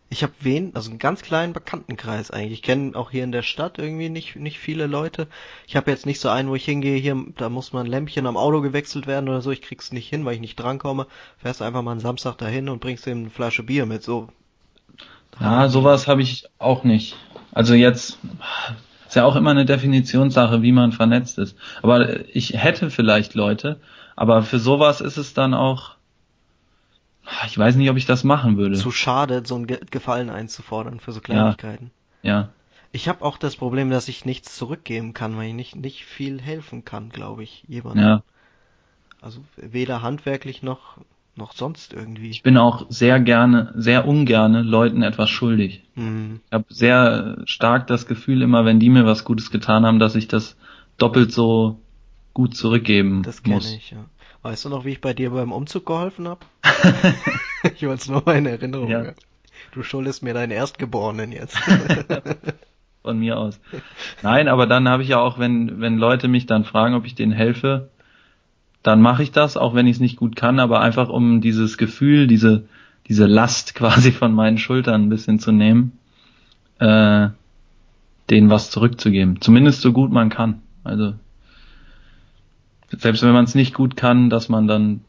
[0.08, 2.52] ich habe wen, also einen ganz kleinen Bekanntenkreis eigentlich.
[2.52, 5.28] Ich kenne auch hier in der Stadt irgendwie nicht, nicht viele Leute.
[5.66, 8.26] Ich habe jetzt nicht so einen, wo ich hingehe, hier, da muss mal ein Lämpchen
[8.26, 9.50] am Auto gewechselt werden oder so.
[9.50, 11.06] Ich krieg's nicht hin, weil ich nicht drankomme.
[11.38, 14.02] Fährst einfach mal einen Samstag dahin und bringst ihm eine Flasche Bier mit.
[14.02, 14.28] So.
[15.40, 17.16] Ja, sowas habe ich auch nicht.
[17.52, 18.18] Also jetzt
[19.06, 21.56] ist ja auch immer eine Definitionssache, wie man vernetzt ist.
[21.82, 23.80] Aber ich hätte vielleicht Leute,
[24.16, 25.94] aber für sowas ist es dann auch,
[27.46, 28.76] ich weiß nicht, ob ich das machen würde.
[28.76, 31.90] Zu schade, so einen Ge Gefallen einzufordern für so Kleinigkeiten.
[32.22, 32.48] Ja,
[32.92, 36.40] Ich habe auch das Problem, dass ich nichts zurückgeben kann, weil ich nicht, nicht viel
[36.40, 38.04] helfen kann, glaube ich, jemandem.
[38.04, 38.22] ja.
[39.20, 40.98] Also weder handwerklich noch
[41.36, 42.30] noch sonst irgendwie.
[42.30, 45.82] Ich bin auch sehr gerne, sehr ungerne Leuten etwas schuldig.
[45.94, 46.40] Hm.
[46.46, 50.16] Ich habe sehr stark das Gefühl immer, wenn die mir was Gutes getan haben, dass
[50.16, 50.56] ich das
[50.96, 51.78] doppelt so
[52.36, 53.72] gut zurückgeben Das kenne muss.
[53.72, 54.04] ich, ja.
[54.42, 56.40] Weißt du noch, wie ich bei dir beim Umzug geholfen habe?
[57.62, 58.90] ich wollte es nur mal in Erinnerung.
[58.90, 59.14] Ja.
[59.72, 61.56] Du schuldest mir deinen Erstgeborenen jetzt.
[63.02, 63.58] von mir aus.
[64.22, 67.14] Nein, aber dann habe ich ja auch, wenn, wenn Leute mich dann fragen, ob ich
[67.14, 67.88] denen helfe,
[68.82, 71.78] dann mache ich das, auch wenn ich es nicht gut kann, aber einfach um dieses
[71.78, 72.66] Gefühl, diese,
[73.08, 75.92] diese Last quasi von meinen Schultern ein bisschen zu nehmen,
[76.80, 77.28] äh,
[78.28, 79.40] denen was zurückzugeben.
[79.40, 80.60] Zumindest so gut man kann.
[80.84, 81.14] Also
[82.90, 85.04] selbst wenn man es nicht gut kann, dass man dann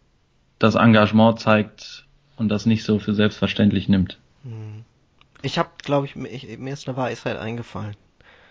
[0.59, 2.05] das Engagement zeigt
[2.35, 4.17] und das nicht so für selbstverständlich nimmt.
[4.43, 4.83] Hm.
[5.41, 7.95] Ich habe, glaube ich, mir, ich, mir ist eine Weisheit eingefallen.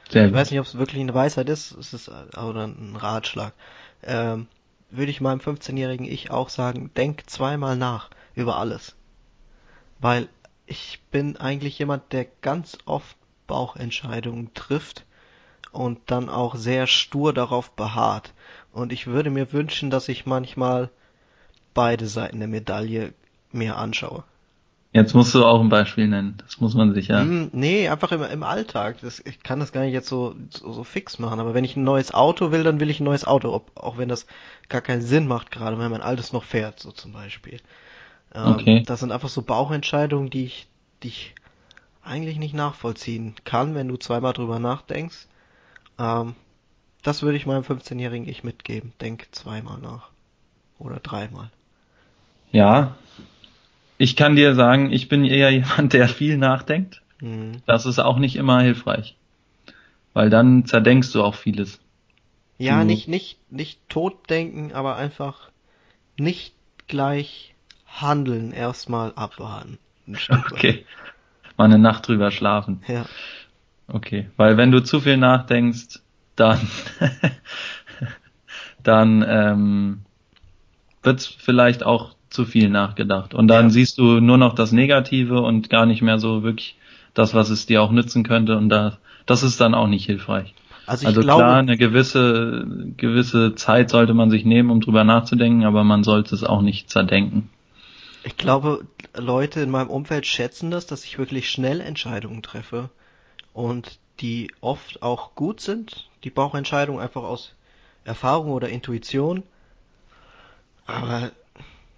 [0.09, 2.95] Sehr Ich weiß nicht, ob es wirklich eine Weisheit ist, es ist äh, oder ein
[2.97, 3.53] Ratschlag.
[4.05, 4.47] Ähm,
[4.91, 8.95] würde ich meinem 15-jährigen Ich auch sagen, denk zweimal nach über alles.
[9.99, 10.29] Weil
[10.67, 13.17] ich bin eigentlich jemand, der ganz oft
[13.47, 15.05] Bauchentscheidungen trifft
[15.73, 18.33] und dann auch sehr stur darauf beharrt.
[18.77, 20.91] Und ich würde mir wünschen, dass ich manchmal
[21.73, 23.15] beide Seiten der Medaille
[23.51, 24.23] mir anschaue.
[24.93, 26.37] Jetzt musst du auch ein Beispiel nennen.
[26.45, 27.21] Das muss man sich ja.
[27.21, 28.99] Hm, nee, einfach im, im Alltag.
[29.01, 31.41] Das, ich kann das gar nicht jetzt so, so, so fix machen.
[31.41, 33.51] Aber wenn ich ein neues Auto will, dann will ich ein neues Auto.
[33.55, 34.27] Ob, auch wenn das
[34.69, 37.61] gar keinen Sinn macht, gerade wenn mein altes noch fährt, so zum Beispiel.
[38.35, 38.83] Ähm, okay.
[38.85, 40.67] Das sind einfach so Bauchentscheidungen, die ich,
[41.03, 41.35] die ich
[42.03, 45.29] eigentlich nicht nachvollziehen kann, wenn du zweimal drüber nachdenkst.
[45.99, 46.35] Ähm,
[47.07, 48.93] das würde ich meinem 15-jährigen Ich mitgeben.
[49.01, 50.11] Denk zweimal nach.
[50.79, 51.51] Oder dreimal.
[52.51, 52.97] Ja.
[53.97, 57.03] Ich kann dir sagen, ich bin eher jemand, der viel nachdenkt.
[57.21, 57.63] Mhm.
[57.65, 59.17] Das ist auch nicht immer hilfreich.
[60.15, 61.79] Weil dann zerdenkst du auch vieles.
[62.59, 65.51] Ja, du nicht, nicht, nicht totdenken, aber einfach
[66.19, 66.55] nicht
[66.89, 67.55] gleich
[67.87, 69.79] handeln, erstmal abwarten.
[70.29, 70.85] Okay.
[71.57, 72.83] Mal eine Nacht drüber schlafen.
[72.89, 73.07] Ja.
[73.89, 74.29] Okay.
[74.37, 76.01] Weil wenn du zu viel nachdenkst,
[76.37, 76.61] dann,
[78.83, 80.01] dann ähm,
[81.03, 83.35] wird vielleicht auch zu viel nachgedacht.
[83.35, 83.71] Und dann ja.
[83.71, 86.77] siehst du nur noch das Negative und gar nicht mehr so wirklich
[87.15, 88.57] das, was es dir auch nützen könnte.
[88.57, 90.55] Und da, das ist dann auch nicht hilfreich.
[90.87, 92.65] Also, ich also glaube, klar, eine gewisse,
[92.97, 96.91] gewisse Zeit sollte man sich nehmen, um drüber nachzudenken, aber man sollte es auch nicht
[96.91, 97.51] zerdenken.
[98.23, 98.85] Ich glaube,
[99.17, 102.91] Leute in meinem Umfeld schätzen das, dass ich wirklich schnell Entscheidungen treffe
[103.53, 107.55] und die oft auch gut sind, die Bauchentscheidungen einfach aus
[108.05, 109.45] Erfahrung oder Intuition.
[110.85, 111.31] Aber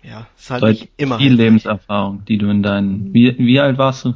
[0.03, 1.17] ja, es ist halt nicht immer.
[1.17, 3.15] Viel Lebenserfahrung, die du in deinen.
[3.15, 4.15] Wie, wie alt warst du?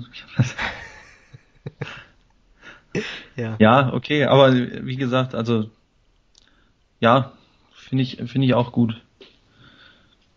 [3.36, 3.56] ja.
[3.58, 5.70] Ja, okay, aber wie gesagt, also
[7.00, 7.32] ja,
[7.72, 9.00] finde ich, finde ich auch gut.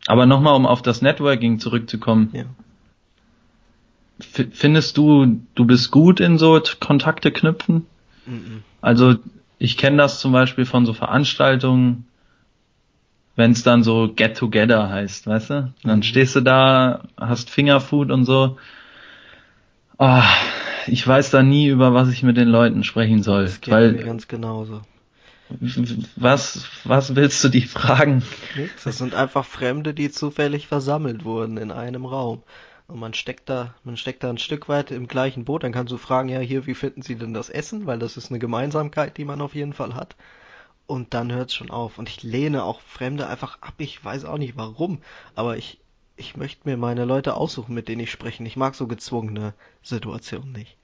[0.07, 2.29] Aber nochmal, um auf das Networking zurückzukommen.
[2.31, 2.45] Ja.
[4.19, 7.85] Findest du, du bist gut in so Kontakte knüpfen?
[8.25, 8.63] Mhm.
[8.79, 9.15] Also
[9.57, 12.05] ich kenne das zum Beispiel von so Veranstaltungen,
[13.35, 15.73] wenn es dann so Get Together heißt, weißt du?
[15.83, 16.03] Dann mhm.
[16.03, 18.57] stehst du da, hast Fingerfood und so.
[19.97, 20.21] Oh,
[20.87, 23.45] ich weiß da nie, über was ich mit den Leuten sprechen soll.
[23.45, 24.81] Das geht weil, mir ganz genauso.
[26.15, 28.23] Was, was willst du die fragen?
[28.83, 32.41] Das sind einfach Fremde, die zufällig versammelt wurden in einem Raum.
[32.87, 35.63] Und man steckt da, man steckt da ein Stück weit im gleichen Boot.
[35.63, 37.87] Dann kannst du fragen, ja, hier, wie finden Sie denn das Essen?
[37.87, 40.15] Weil das ist eine Gemeinsamkeit, die man auf jeden Fall hat.
[40.87, 41.97] Und dann hört's schon auf.
[41.97, 43.73] Und ich lehne auch Fremde einfach ab.
[43.79, 45.01] Ich weiß auch nicht warum.
[45.33, 45.79] Aber ich,
[46.15, 48.43] ich möchte mir meine Leute aussuchen, mit denen ich spreche.
[48.43, 50.77] Ich mag so gezwungene Situationen nicht.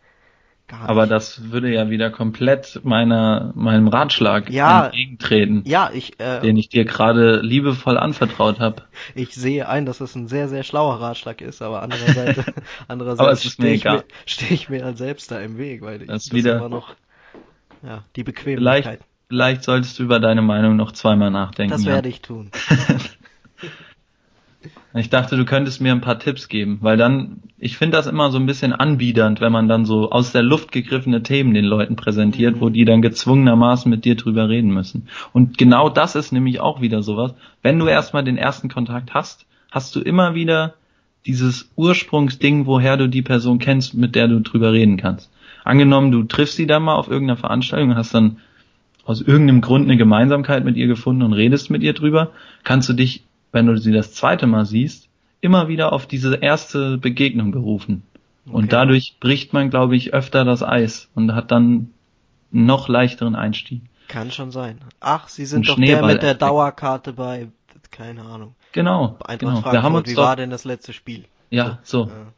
[0.79, 5.63] Aber das würde ja wieder komplett meiner, meinem Ratschlag ja, entgegentreten.
[5.65, 8.83] Ja, ich, äh, den ich dir gerade liebevoll anvertraut habe.
[9.15, 12.43] Ich sehe ein, dass es ein sehr, sehr schlauer Ratschlag ist, aber andererseits,
[12.87, 16.33] andererseits stehe ich, mir, steh ich mir dann selbst da im Weg, weil das ich
[16.33, 16.95] wieder, immer noch,
[17.83, 18.83] ja, die Bequemlichkeit.
[18.83, 21.71] Vielleicht, vielleicht solltest du über deine Meinung noch zweimal nachdenken.
[21.71, 22.15] Das werde ja.
[22.15, 22.51] ich tun.
[24.93, 28.29] Ich dachte, du könntest mir ein paar Tipps geben, weil dann, ich finde das immer
[28.29, 31.95] so ein bisschen anbiedernd, wenn man dann so aus der Luft gegriffene Themen den Leuten
[31.95, 32.61] präsentiert, mhm.
[32.61, 35.07] wo die dann gezwungenermaßen mit dir drüber reden müssen.
[35.31, 37.33] Und genau das ist nämlich auch wieder sowas.
[37.61, 40.73] Wenn du erstmal den ersten Kontakt hast, hast du immer wieder
[41.25, 45.31] dieses Ursprungsding, woher du die Person kennst, mit der du drüber reden kannst.
[45.63, 48.37] Angenommen, du triffst sie dann mal auf irgendeiner Veranstaltung, hast dann
[49.05, 52.31] aus irgendeinem Grund eine Gemeinsamkeit mit ihr gefunden und redest mit ihr drüber,
[52.63, 55.09] kannst du dich wenn du sie das zweite Mal siehst,
[55.41, 58.03] immer wieder auf diese erste Begegnung berufen.
[58.45, 58.55] Okay.
[58.55, 61.91] Und dadurch bricht man, glaube ich, öfter das Eis und hat dann
[62.51, 63.81] noch leichteren Einstieg.
[64.07, 64.79] Kann schon sein.
[64.99, 67.49] Ach, Sie sind doch der mit der Dauerkarte bei,
[67.91, 68.55] keine Ahnung.
[68.71, 69.17] Genau.
[69.25, 69.63] Bei genau.
[69.71, 71.25] Wir haben uns Wie war denn das letzte Spiel?
[71.49, 72.05] Ja, so.
[72.05, 72.09] so.
[72.09, 72.33] Ja.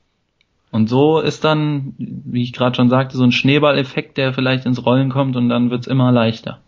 [0.72, 4.84] Und so ist dann, wie ich gerade schon sagte, so ein Schneeballeffekt, der vielleicht ins
[4.84, 6.60] Rollen kommt und dann wird's immer leichter.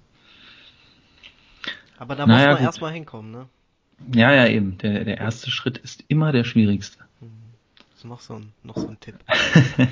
[1.97, 3.47] Aber da naja, muss man erstmal hinkommen, ne?
[4.13, 4.77] Ja, ja, eben.
[4.79, 6.99] Der, der erste Schritt ist immer der schwierigste.
[7.19, 9.15] Das ist noch so ein, noch so ein Tipp.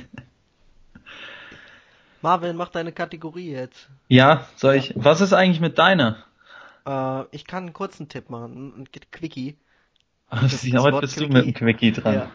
[2.21, 3.89] Marvin, mach deine Kategorie jetzt.
[4.07, 4.93] Ja, soll ich.
[4.95, 6.23] Was ist eigentlich mit deiner?
[6.85, 8.73] Äh, ich kann einen kurzen Tipp machen.
[8.77, 9.57] Ein Quickie.
[10.29, 11.29] Also, ja, heute bist Quickie.
[11.29, 12.13] du mit dem Quickie dran.
[12.13, 12.31] Ja.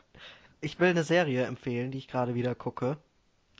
[0.60, 2.98] Ich will eine Serie empfehlen, die ich gerade wieder gucke.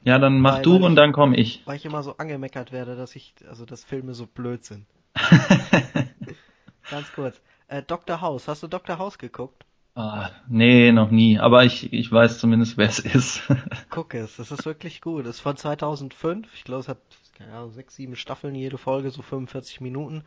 [0.05, 1.63] Ja, dann mach weil, du weil und ich, dann komm ich.
[1.65, 4.87] Weil ich immer so angemeckert werde, dass ich, also dass Filme so blöd sind.
[6.91, 7.41] Ganz kurz.
[7.69, 8.21] Äh, Dr.
[8.21, 8.99] House, hast du Dr.
[8.99, 9.65] House geguckt?
[9.95, 11.39] Ah, nee, noch nie.
[11.39, 13.43] Aber ich, ich weiß zumindest, wer es ist.
[13.91, 15.27] Guck es, es ist wirklich gut.
[15.27, 16.49] Es ist von 2005.
[16.55, 16.99] Ich glaube, es hat
[17.39, 20.25] keine Ahnung, sechs, sieben Staffeln, jede Folge so 45 Minuten.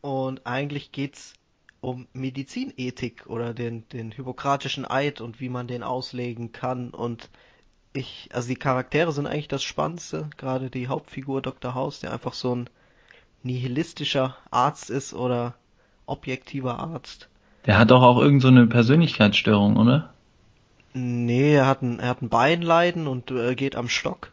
[0.00, 1.34] Und eigentlich geht's
[1.80, 6.90] um Medizinethik oder den, den hypokratischen Eid und wie man den auslegen kann.
[6.90, 7.30] Und
[7.92, 10.30] ich, also die Charaktere sind eigentlich das Spannendste.
[10.36, 11.74] Gerade die Hauptfigur Dr.
[11.74, 12.70] House, der einfach so ein
[13.42, 15.54] nihilistischer Arzt ist oder
[16.08, 17.28] objektiver Arzt.
[17.66, 20.10] Der hat doch auch irgend so eine Persönlichkeitsstörung, oder?
[20.94, 24.32] Nee, er hat ein, er hat ein Beinleiden und äh, geht am Stock.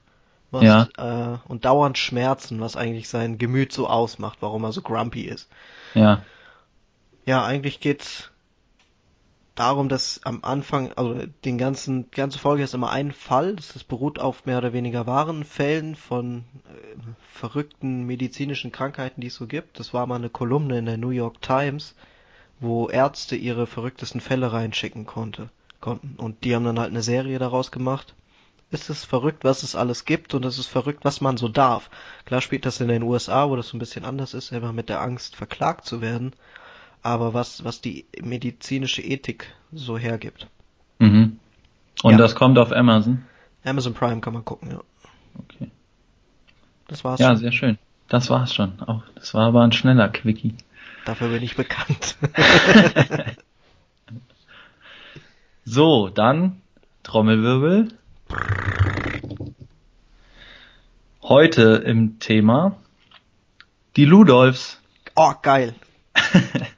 [0.52, 0.88] Was, ja.
[0.98, 5.50] Äh, und dauernd Schmerzen, was eigentlich sein Gemüt so ausmacht, warum er so grumpy ist.
[5.94, 6.22] Ja.
[7.26, 8.32] Ja, eigentlich geht's
[9.56, 13.84] darum, dass am Anfang, also den ganzen, die ganze Folge ist immer ein Fall, das
[13.84, 16.98] beruht auf mehr oder weniger wahren Fällen von äh,
[17.32, 19.80] verrückten medizinischen Krankheiten, die es so gibt.
[19.80, 21.96] Das war mal eine Kolumne in der New York Times,
[22.60, 25.50] wo Ärzte ihre verrücktesten Fälle reinschicken konnte,
[25.80, 26.16] konnten.
[26.18, 28.14] Und die haben dann halt eine Serie daraus gemacht.
[28.72, 31.90] Es ist verrückt, was es alles gibt und es ist verrückt, was man so darf.
[32.26, 34.90] Klar spielt das in den USA, wo das so ein bisschen anders ist, immer mit
[34.90, 36.34] der Angst verklagt zu werden
[37.06, 40.48] aber was, was die medizinische Ethik so hergibt.
[40.98, 41.40] Mhm.
[42.02, 42.18] Und ja.
[42.18, 43.26] das kommt auf Amazon?
[43.64, 44.82] Amazon Prime kann man gucken, ja.
[45.38, 45.70] Okay.
[46.88, 47.20] Das war's.
[47.20, 47.38] Ja, schon.
[47.38, 47.78] sehr schön.
[48.10, 48.82] Das war's schon.
[48.82, 50.56] Auch, das war aber ein schneller Quickie.
[51.06, 52.18] Dafür bin ich bekannt.
[55.64, 56.62] so, dann
[57.04, 57.90] Trommelwirbel.
[61.22, 62.78] Heute im Thema
[63.96, 64.82] die Ludolfs.
[65.16, 65.76] Oh, geil.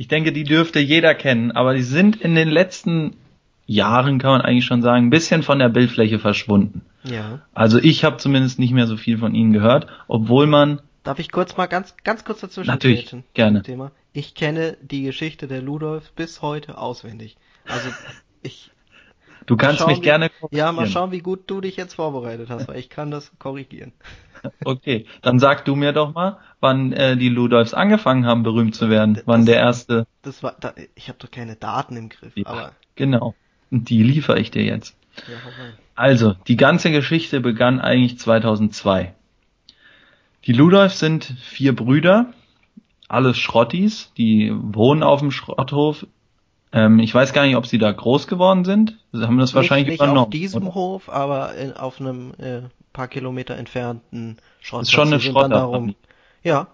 [0.00, 3.18] Ich denke, die dürfte jeder kennen, aber die sind in den letzten
[3.66, 6.86] Jahren, kann man eigentlich schon sagen, ein bisschen von der Bildfläche verschwunden.
[7.04, 7.42] Ja.
[7.52, 10.80] Also ich habe zumindest nicht mehr so viel von ihnen gehört, obwohl man.
[11.02, 13.62] Darf ich kurz mal ganz, ganz kurz dazwischen Natürlich, treten, gerne.
[13.62, 13.92] Thema?
[14.14, 17.36] Ich kenne die Geschichte der Ludolf bis heute auswendig.
[17.68, 17.90] Also
[18.42, 18.70] ich.
[19.44, 20.66] Du kannst schauen, mich wie, gerne korrigieren.
[20.66, 23.92] Ja, mal schauen, wie gut du dich jetzt vorbereitet hast, weil ich kann das korrigieren.
[24.64, 28.90] Okay, dann sag du mir doch mal, wann äh, die Ludolfs angefangen haben, berühmt zu
[28.90, 29.14] werden.
[29.14, 30.06] Das, wann der erste.
[30.22, 32.32] Das war, da, ich habe doch keine Daten im Griff.
[32.36, 33.34] Ja, aber genau.
[33.70, 34.96] Die liefere ich dir jetzt.
[35.28, 35.34] Ja,
[35.94, 39.14] also, die ganze Geschichte begann eigentlich 2002.
[40.46, 42.32] Die Ludolfs sind vier Brüder,
[43.08, 46.06] alles Schrottis, die wohnen auf dem Schrotthof.
[46.72, 48.98] Ähm, ich weiß gar nicht, ob sie da groß geworden sind.
[49.12, 50.18] Sie haben das nicht, wahrscheinlich nicht übernommen.
[50.18, 50.74] auf diesem oder?
[50.74, 52.62] Hof, aber in, auf einem äh,
[52.92, 54.88] paar Kilometer entfernten Schrottplatz.
[54.88, 55.94] Ist schon eine Schrotter.
[56.42, 56.68] Ja.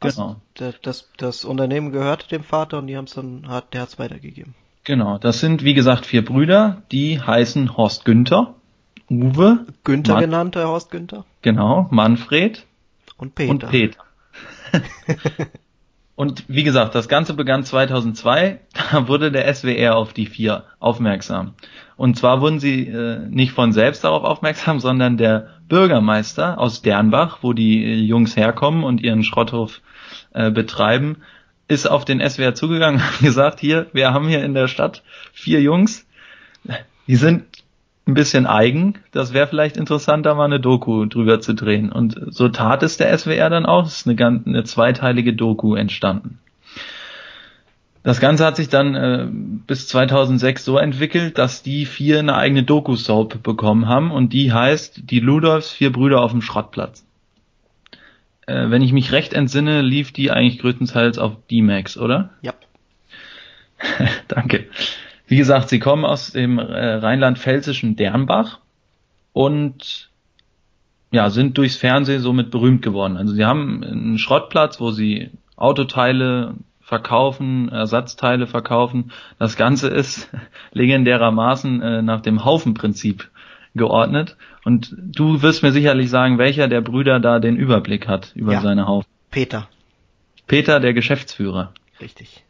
[0.00, 0.36] Genau.
[0.54, 3.88] Das, das, das Unternehmen gehörte dem Vater und die haben es dann, hat, der hat
[3.88, 4.54] es weitergegeben.
[4.84, 8.54] Genau, das sind wie gesagt vier Brüder, die heißen Horst Günther,
[9.10, 11.24] Uwe, Günther Man genannt, der Horst Günther.
[11.42, 12.64] Genau, Manfred
[13.16, 13.50] und Peter.
[13.50, 13.98] Und Peter.
[16.14, 21.54] und wie gesagt, das Ganze begann 2002, da wurde der SWR auf die vier aufmerksam.
[21.96, 27.38] Und zwar wurden sie äh, nicht von selbst darauf aufmerksam, sondern der Bürgermeister aus Dernbach,
[27.42, 29.80] wo die äh, Jungs herkommen und ihren Schrotthof
[30.32, 31.18] äh, betreiben,
[31.68, 35.02] ist auf den SWR zugegangen und gesagt, hier, wir haben hier in der Stadt
[35.32, 36.06] vier Jungs,
[37.06, 37.44] die sind
[38.06, 41.92] ein bisschen eigen, das wäre vielleicht interessanter, mal eine Doku drüber zu drehen.
[41.92, 45.74] Und so tat es der SWR dann auch, es ist eine, ganz, eine zweiteilige Doku
[45.74, 46.38] entstanden.
[48.08, 52.62] Das Ganze hat sich dann äh, bis 2006 so entwickelt, dass die vier eine eigene
[52.62, 57.04] Doku-Soap bekommen haben und die heißt Die Ludolfs vier Brüder auf dem Schrottplatz.
[58.46, 62.30] Äh, wenn ich mich recht entsinne, lief die eigentlich größtenteils auf D-Max, oder?
[62.40, 62.54] Ja.
[64.28, 64.68] Danke.
[65.26, 68.60] Wie gesagt, sie kommen aus dem äh, rheinland-pfälzischen Dernbach
[69.34, 70.08] und
[71.10, 73.18] ja, sind durchs Fernsehen somit berühmt geworden.
[73.18, 76.54] Also sie haben einen Schrottplatz, wo sie Autoteile,
[76.88, 79.12] verkaufen, Ersatzteile verkaufen.
[79.38, 80.30] Das Ganze ist
[80.72, 83.30] legendärermaßen äh, nach dem Haufenprinzip
[83.74, 84.38] geordnet.
[84.64, 88.60] Und du wirst mir sicherlich sagen, welcher der Brüder da den Überblick hat über ja,
[88.62, 89.06] seine Haufen.
[89.30, 89.68] Peter.
[90.46, 91.74] Peter, der Geschäftsführer.
[92.00, 92.46] Richtig.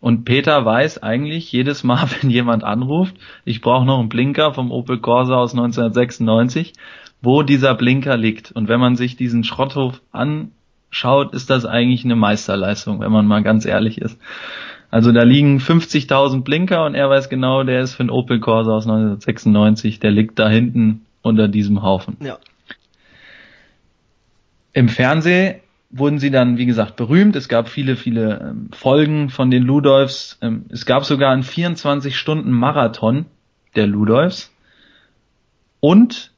[0.00, 3.14] Und Peter weiß eigentlich jedes Mal, wenn jemand anruft,
[3.44, 6.72] ich brauche noch einen Blinker vom Opel Corsa aus 1996,
[7.22, 8.50] wo dieser Blinker liegt.
[8.50, 10.50] Und wenn man sich diesen Schrotthof an
[10.90, 14.18] schaut, ist das eigentlich eine Meisterleistung, wenn man mal ganz ehrlich ist.
[14.90, 18.72] Also da liegen 50.000 Blinker und er weiß genau, der ist für einen Opel Corsa
[18.72, 22.16] aus 1996, der liegt da hinten unter diesem Haufen.
[22.20, 22.38] Ja.
[24.72, 25.60] Im Fernsehen
[25.90, 27.36] wurden sie dann, wie gesagt, berühmt.
[27.36, 30.38] Es gab viele, viele ähm, Folgen von den Ludolfs.
[30.40, 33.26] Ähm, es gab sogar einen 24-Stunden-Marathon
[33.74, 34.54] der Ludolfs.
[35.80, 36.32] Und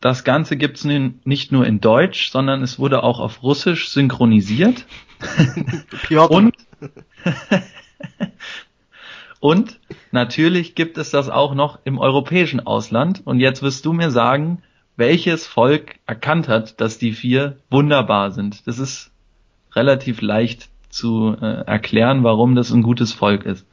[0.00, 4.86] das Ganze gibt's nicht nur in Deutsch, sondern es wurde auch auf Russisch synchronisiert.
[6.28, 6.54] und,
[9.40, 9.78] und
[10.10, 13.20] natürlich gibt es das auch noch im europäischen Ausland.
[13.24, 14.62] Und jetzt wirst du mir sagen,
[14.96, 18.66] welches Volk erkannt hat, dass die vier wunderbar sind.
[18.66, 19.10] Das ist
[19.74, 23.66] relativ leicht zu äh, erklären, warum das ein gutes Volk ist.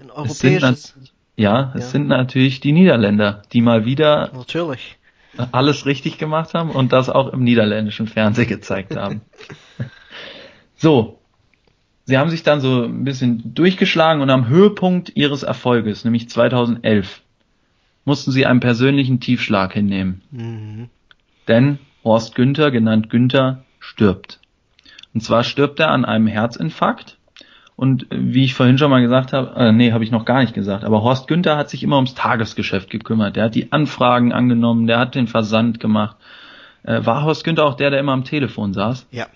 [0.00, 0.94] Ein europäisches
[1.36, 1.90] ja, es ja.
[1.90, 4.98] sind natürlich die Niederländer, die mal wieder natürlich.
[5.50, 9.22] alles richtig gemacht haben und das auch im niederländischen Fernsehen gezeigt haben.
[10.76, 11.20] so,
[12.04, 17.22] sie haben sich dann so ein bisschen durchgeschlagen und am Höhepunkt ihres Erfolges, nämlich 2011,
[18.04, 20.22] mussten sie einen persönlichen Tiefschlag hinnehmen.
[20.30, 20.90] Mhm.
[21.48, 24.40] Denn Horst Günther, genannt Günther, stirbt.
[25.14, 27.18] Und zwar stirbt er an einem Herzinfarkt
[27.82, 30.54] Und wie ich vorhin schon mal gesagt habe, äh, nee, habe ich noch gar nicht
[30.54, 33.34] gesagt, aber Horst Günther hat sich immer ums Tagesgeschäft gekümmert.
[33.34, 36.16] Der hat die Anfragen angenommen, der hat den Versand gemacht.
[36.84, 39.08] Äh, war Horst Günther auch der, der immer am Telefon saß?
[39.10, 39.26] Ja.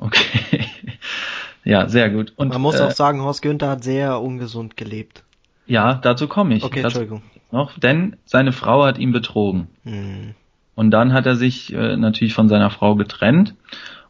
[0.00, 0.66] Okay.
[1.64, 2.32] ja, sehr gut.
[2.34, 5.22] Und man muss äh, auch sagen, Horst Günther hat sehr ungesund gelebt.
[5.68, 6.64] Ja, dazu komme ich.
[6.64, 7.22] Okay, dazu Entschuldigung.
[7.52, 9.68] Noch, denn seine Frau hat ihn betrogen.
[9.84, 10.34] Hm.
[10.74, 13.54] Und dann hat er sich äh, natürlich von seiner Frau getrennt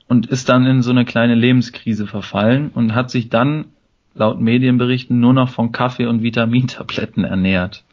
[0.08, 3.66] und ist dann in so eine kleine Lebenskrise verfallen und hat sich dann
[4.14, 7.84] laut Medienberichten nur noch von Kaffee und Vitamintabletten ernährt.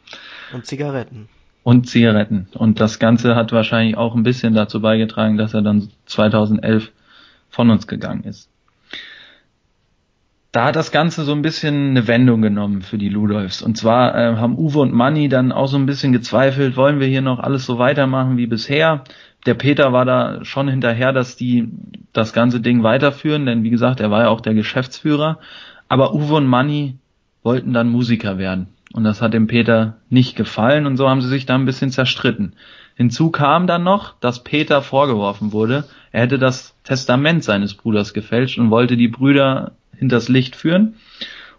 [0.52, 1.28] Und Zigaretten.
[1.62, 2.48] Und Zigaretten.
[2.54, 6.90] Und das Ganze hat wahrscheinlich auch ein bisschen dazu beigetragen, dass er dann 2011
[7.50, 8.48] von uns gegangen ist.
[10.50, 13.62] Da hat das Ganze so ein bisschen eine Wendung genommen für die Ludolfs.
[13.62, 17.06] Und zwar äh, haben Uwe und Manni dann auch so ein bisschen gezweifelt, wollen wir
[17.06, 19.04] hier noch alles so weitermachen wie bisher?
[19.46, 21.70] Der Peter war da schon hinterher, dass die
[22.12, 25.38] das ganze Ding weiterführen, denn wie gesagt, er war ja auch der Geschäftsführer.
[25.92, 26.96] Aber Uwe und Manni
[27.42, 28.68] wollten dann Musiker werden.
[28.94, 31.90] Und das hat dem Peter nicht gefallen und so haben sie sich da ein bisschen
[31.90, 32.54] zerstritten.
[32.94, 38.58] Hinzu kam dann noch, dass Peter vorgeworfen wurde, er hätte das Testament seines Bruders gefälscht
[38.58, 40.94] und wollte die Brüder hinters Licht führen.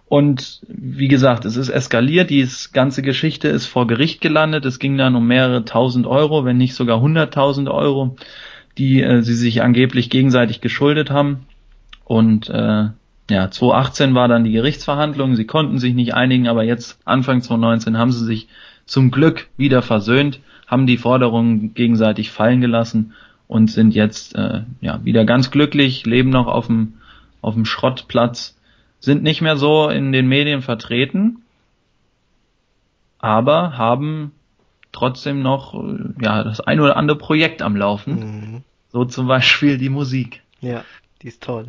[0.07, 4.97] Und wie gesagt, es ist eskaliert, die ganze Geschichte ist vor Gericht gelandet, es ging
[4.97, 8.15] dann um mehrere tausend Euro, wenn nicht sogar hunderttausend Euro,
[8.79, 11.45] die äh, sie sich angeblich gegenseitig geschuldet haben.
[12.03, 12.87] Und äh,
[13.29, 17.97] ja, 2018 war dann die Gerichtsverhandlung, sie konnten sich nicht einigen, aber jetzt Anfang 2019
[17.97, 18.47] haben sie sich
[18.85, 23.13] zum Glück wieder versöhnt, haben die Forderungen gegenseitig fallen gelassen
[23.47, 26.95] und sind jetzt äh, ja wieder ganz glücklich, leben noch auf dem
[27.41, 28.57] auf dem Schrottplatz,
[28.99, 31.41] sind nicht mehr so in den Medien vertreten,
[33.19, 34.31] aber haben
[34.91, 35.73] trotzdem noch
[36.21, 38.63] ja das ein oder andere Projekt am Laufen, Mhm.
[38.91, 40.41] so zum Beispiel die Musik.
[40.61, 40.83] Ja,
[41.21, 41.67] die ist toll.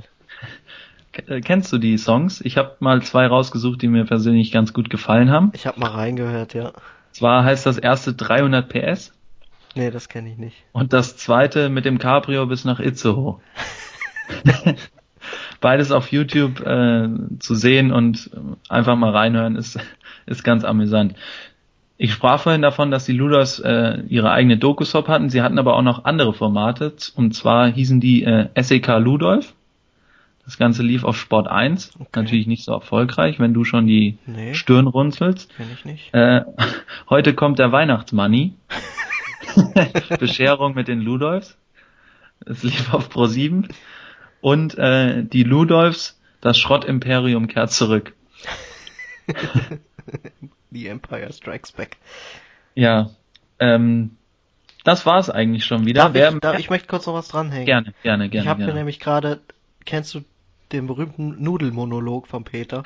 [1.27, 2.41] Äh, Kennst du die Songs?
[2.41, 5.51] Ich habe mal zwei rausgesucht, die mir persönlich ganz gut gefallen haben.
[5.55, 6.73] Ich habe mal reingehört, ja.
[7.13, 9.13] Zwar heißt das erste 300 PS
[9.77, 10.57] Nee, das kenne ich nicht.
[10.73, 13.41] und das zweite mit dem Cabrio bis nach Itzehoe.
[15.61, 17.09] Beides auf YouTube äh,
[17.39, 18.39] zu sehen und äh,
[18.69, 19.79] einfach mal reinhören ist,
[20.27, 21.15] ist ganz amüsant.
[21.97, 25.31] Ich sprach vorhin davon, dass die Luders äh, ihre eigene Dokusop hatten.
[25.31, 26.93] Sie hatten aber auch noch andere Formate.
[27.15, 29.55] Und zwar hießen die äh, SEK Ludolf.
[30.45, 31.93] Das Ganze lief auf Sport 1.
[31.99, 32.09] Okay.
[32.17, 35.55] Natürlich nicht so erfolgreich, wenn du schon die Nee, Stirn runzelst.
[35.57, 36.13] kenne ich nicht.
[36.15, 36.43] Äh,
[37.09, 38.55] heute kommt der Weihnachtsmoney.
[40.19, 41.57] Bescherung mit den Ludolfs.
[42.45, 43.69] Es lief auf Pro 7.
[44.43, 48.15] Und äh, die Ludolfs, das Schrottimperium kehrt zurück.
[50.71, 51.97] The Empire Strikes Back.
[52.75, 53.11] Ja.
[53.59, 54.17] Ähm,
[54.83, 56.11] das war's eigentlich schon wieder.
[56.11, 57.65] Darf ich, darf, ich möchte kurz noch was dranhängen.
[57.65, 58.49] gerne, gerne, ich gerne.
[58.51, 59.41] habe mir nämlich gerade,
[59.87, 60.21] kennst du
[60.73, 62.83] den berühmten Nudelmonolog von Peter?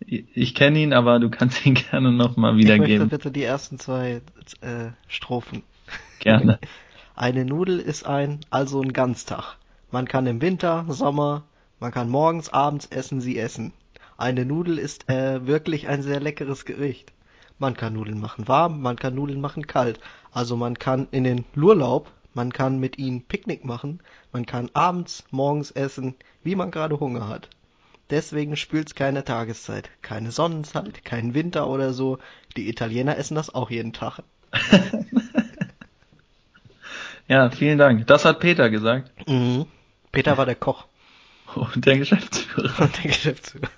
[0.00, 2.98] Ich, ich kenne ihn, aber du kannst ihn gerne nochmal Ich wiedergeben.
[3.02, 4.20] möchte bitte die ersten zwei
[4.60, 5.62] äh, Strophen.
[6.20, 6.58] Gerne.
[7.16, 9.56] Eine Nudel ist ein, also ein Ganztag.
[9.90, 11.44] Man kann im Winter, Sommer,
[11.80, 13.72] man kann morgens, abends essen sie essen.
[14.16, 17.12] Eine Nudel ist äh, wirklich ein sehr leckeres Gericht.
[17.58, 19.98] Man kann Nudeln machen warm, man kann Nudeln machen kalt.
[20.30, 23.98] Also man kann in den Urlaub, man kann mit ihnen Picknick machen,
[24.32, 26.14] man kann abends, morgens essen,
[26.44, 27.48] wie man gerade Hunger hat.
[28.10, 32.20] Deswegen spült's keine Tageszeit, keine Sonnenzeit, kein Winter oder so.
[32.56, 34.22] Die Italiener essen das auch jeden Tag.
[37.30, 38.06] Ja, vielen Dank.
[38.06, 39.10] Das hat Peter gesagt.
[39.28, 39.66] Mhm.
[40.12, 40.86] Peter war der Koch
[41.54, 42.84] Und der Geschäftsführer.
[42.84, 43.68] und der Geschäftsführer.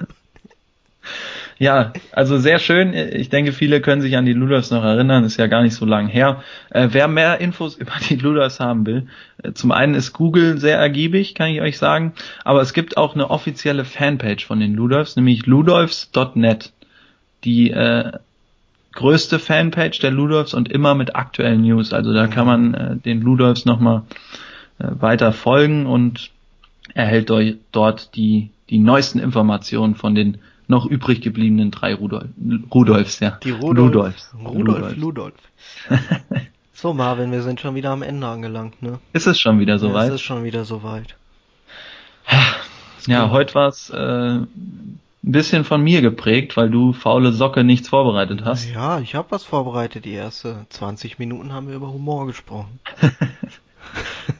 [1.61, 2.95] Ja, also sehr schön.
[2.95, 5.25] Ich denke, viele können sich an die Luders noch erinnern.
[5.25, 6.43] Ist ja gar nicht so lang her.
[6.71, 9.09] Äh, wer mehr Infos über die Luders haben will,
[9.43, 12.15] äh, zum einen ist Google sehr ergiebig, kann ich euch sagen.
[12.47, 16.73] Aber es gibt auch eine offizielle Fanpage von den Ludolfs, nämlich ludolfs.net.
[17.45, 18.13] Die äh,
[18.95, 21.93] größte Fanpage der Ludolfs und immer mit aktuellen News.
[21.93, 24.05] Also da kann man äh, den Ludolfs nochmal
[24.79, 26.31] äh, weiter folgen und
[26.95, 30.39] erhält euch dort die, die neuesten Informationen von den
[30.71, 32.29] noch übrig gebliebenen drei Rudolf,
[32.73, 33.39] Rudolfs, ja.
[33.43, 33.93] Die Rudolf.
[33.93, 34.35] Ludolfs.
[34.45, 35.35] Rudolf, Ludolf.
[36.73, 38.99] so, Marvin, wir sind schon wieder am Ende angelangt, ne?
[39.13, 40.09] Ist es schon wieder Ja, soweit?
[40.09, 41.17] Es ist schon wieder soweit.
[43.07, 47.89] Ja, heute war es äh, ein bisschen von mir geprägt, weil du faule Socke nichts
[47.89, 48.69] vorbereitet hast.
[48.71, 50.05] Ja, ich habe was vorbereitet.
[50.05, 52.79] Die erste 20 Minuten haben wir über Humor gesprochen.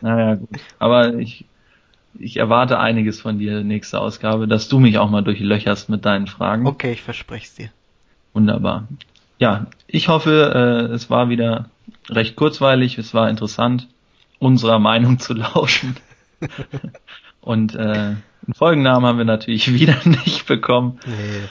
[0.01, 0.49] Naja, gut.
[0.79, 1.45] Aber ich,
[2.19, 6.27] ich erwarte einiges von dir nächste Ausgabe, dass du mich auch mal durchlöcherst mit deinen
[6.27, 6.67] Fragen.
[6.67, 7.71] Okay, ich verspreche es dir.
[8.33, 8.89] Wunderbar.
[9.39, 11.71] Ja, ich hoffe, äh, es war wieder
[12.09, 13.89] recht kurzweilig, es war interessant,
[14.39, 15.97] unserer Meinung zu lauschen.
[17.41, 20.99] Und äh, einen Folgennamen haben wir natürlich wieder nicht bekommen.
[21.07, 21.49] Nee.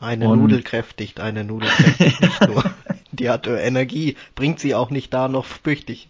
[0.00, 2.64] Eine Und Nudel kräftigt, eine Nudel kräftigt nicht nur.
[3.10, 6.08] Die hat Energie, bringt sie auch nicht da noch flüchtig.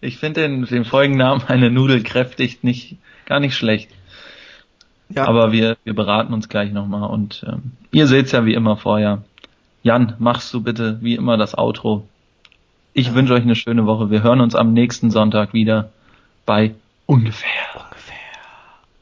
[0.00, 2.96] Ich finde den, den Folgennamen eine Nudel kräftigt nicht,
[3.26, 3.90] gar nicht schlecht.
[5.10, 5.26] Ja.
[5.26, 9.22] Aber wir, wir beraten uns gleich nochmal und ähm, ihr seht's ja wie immer vorher.
[9.82, 12.06] Jan, machst du bitte wie immer das Outro.
[12.92, 13.14] Ich ja.
[13.14, 14.10] wünsche euch eine schöne Woche.
[14.10, 15.90] Wir hören uns am nächsten Sonntag wieder
[16.44, 16.74] bei
[17.06, 17.77] ungefähr.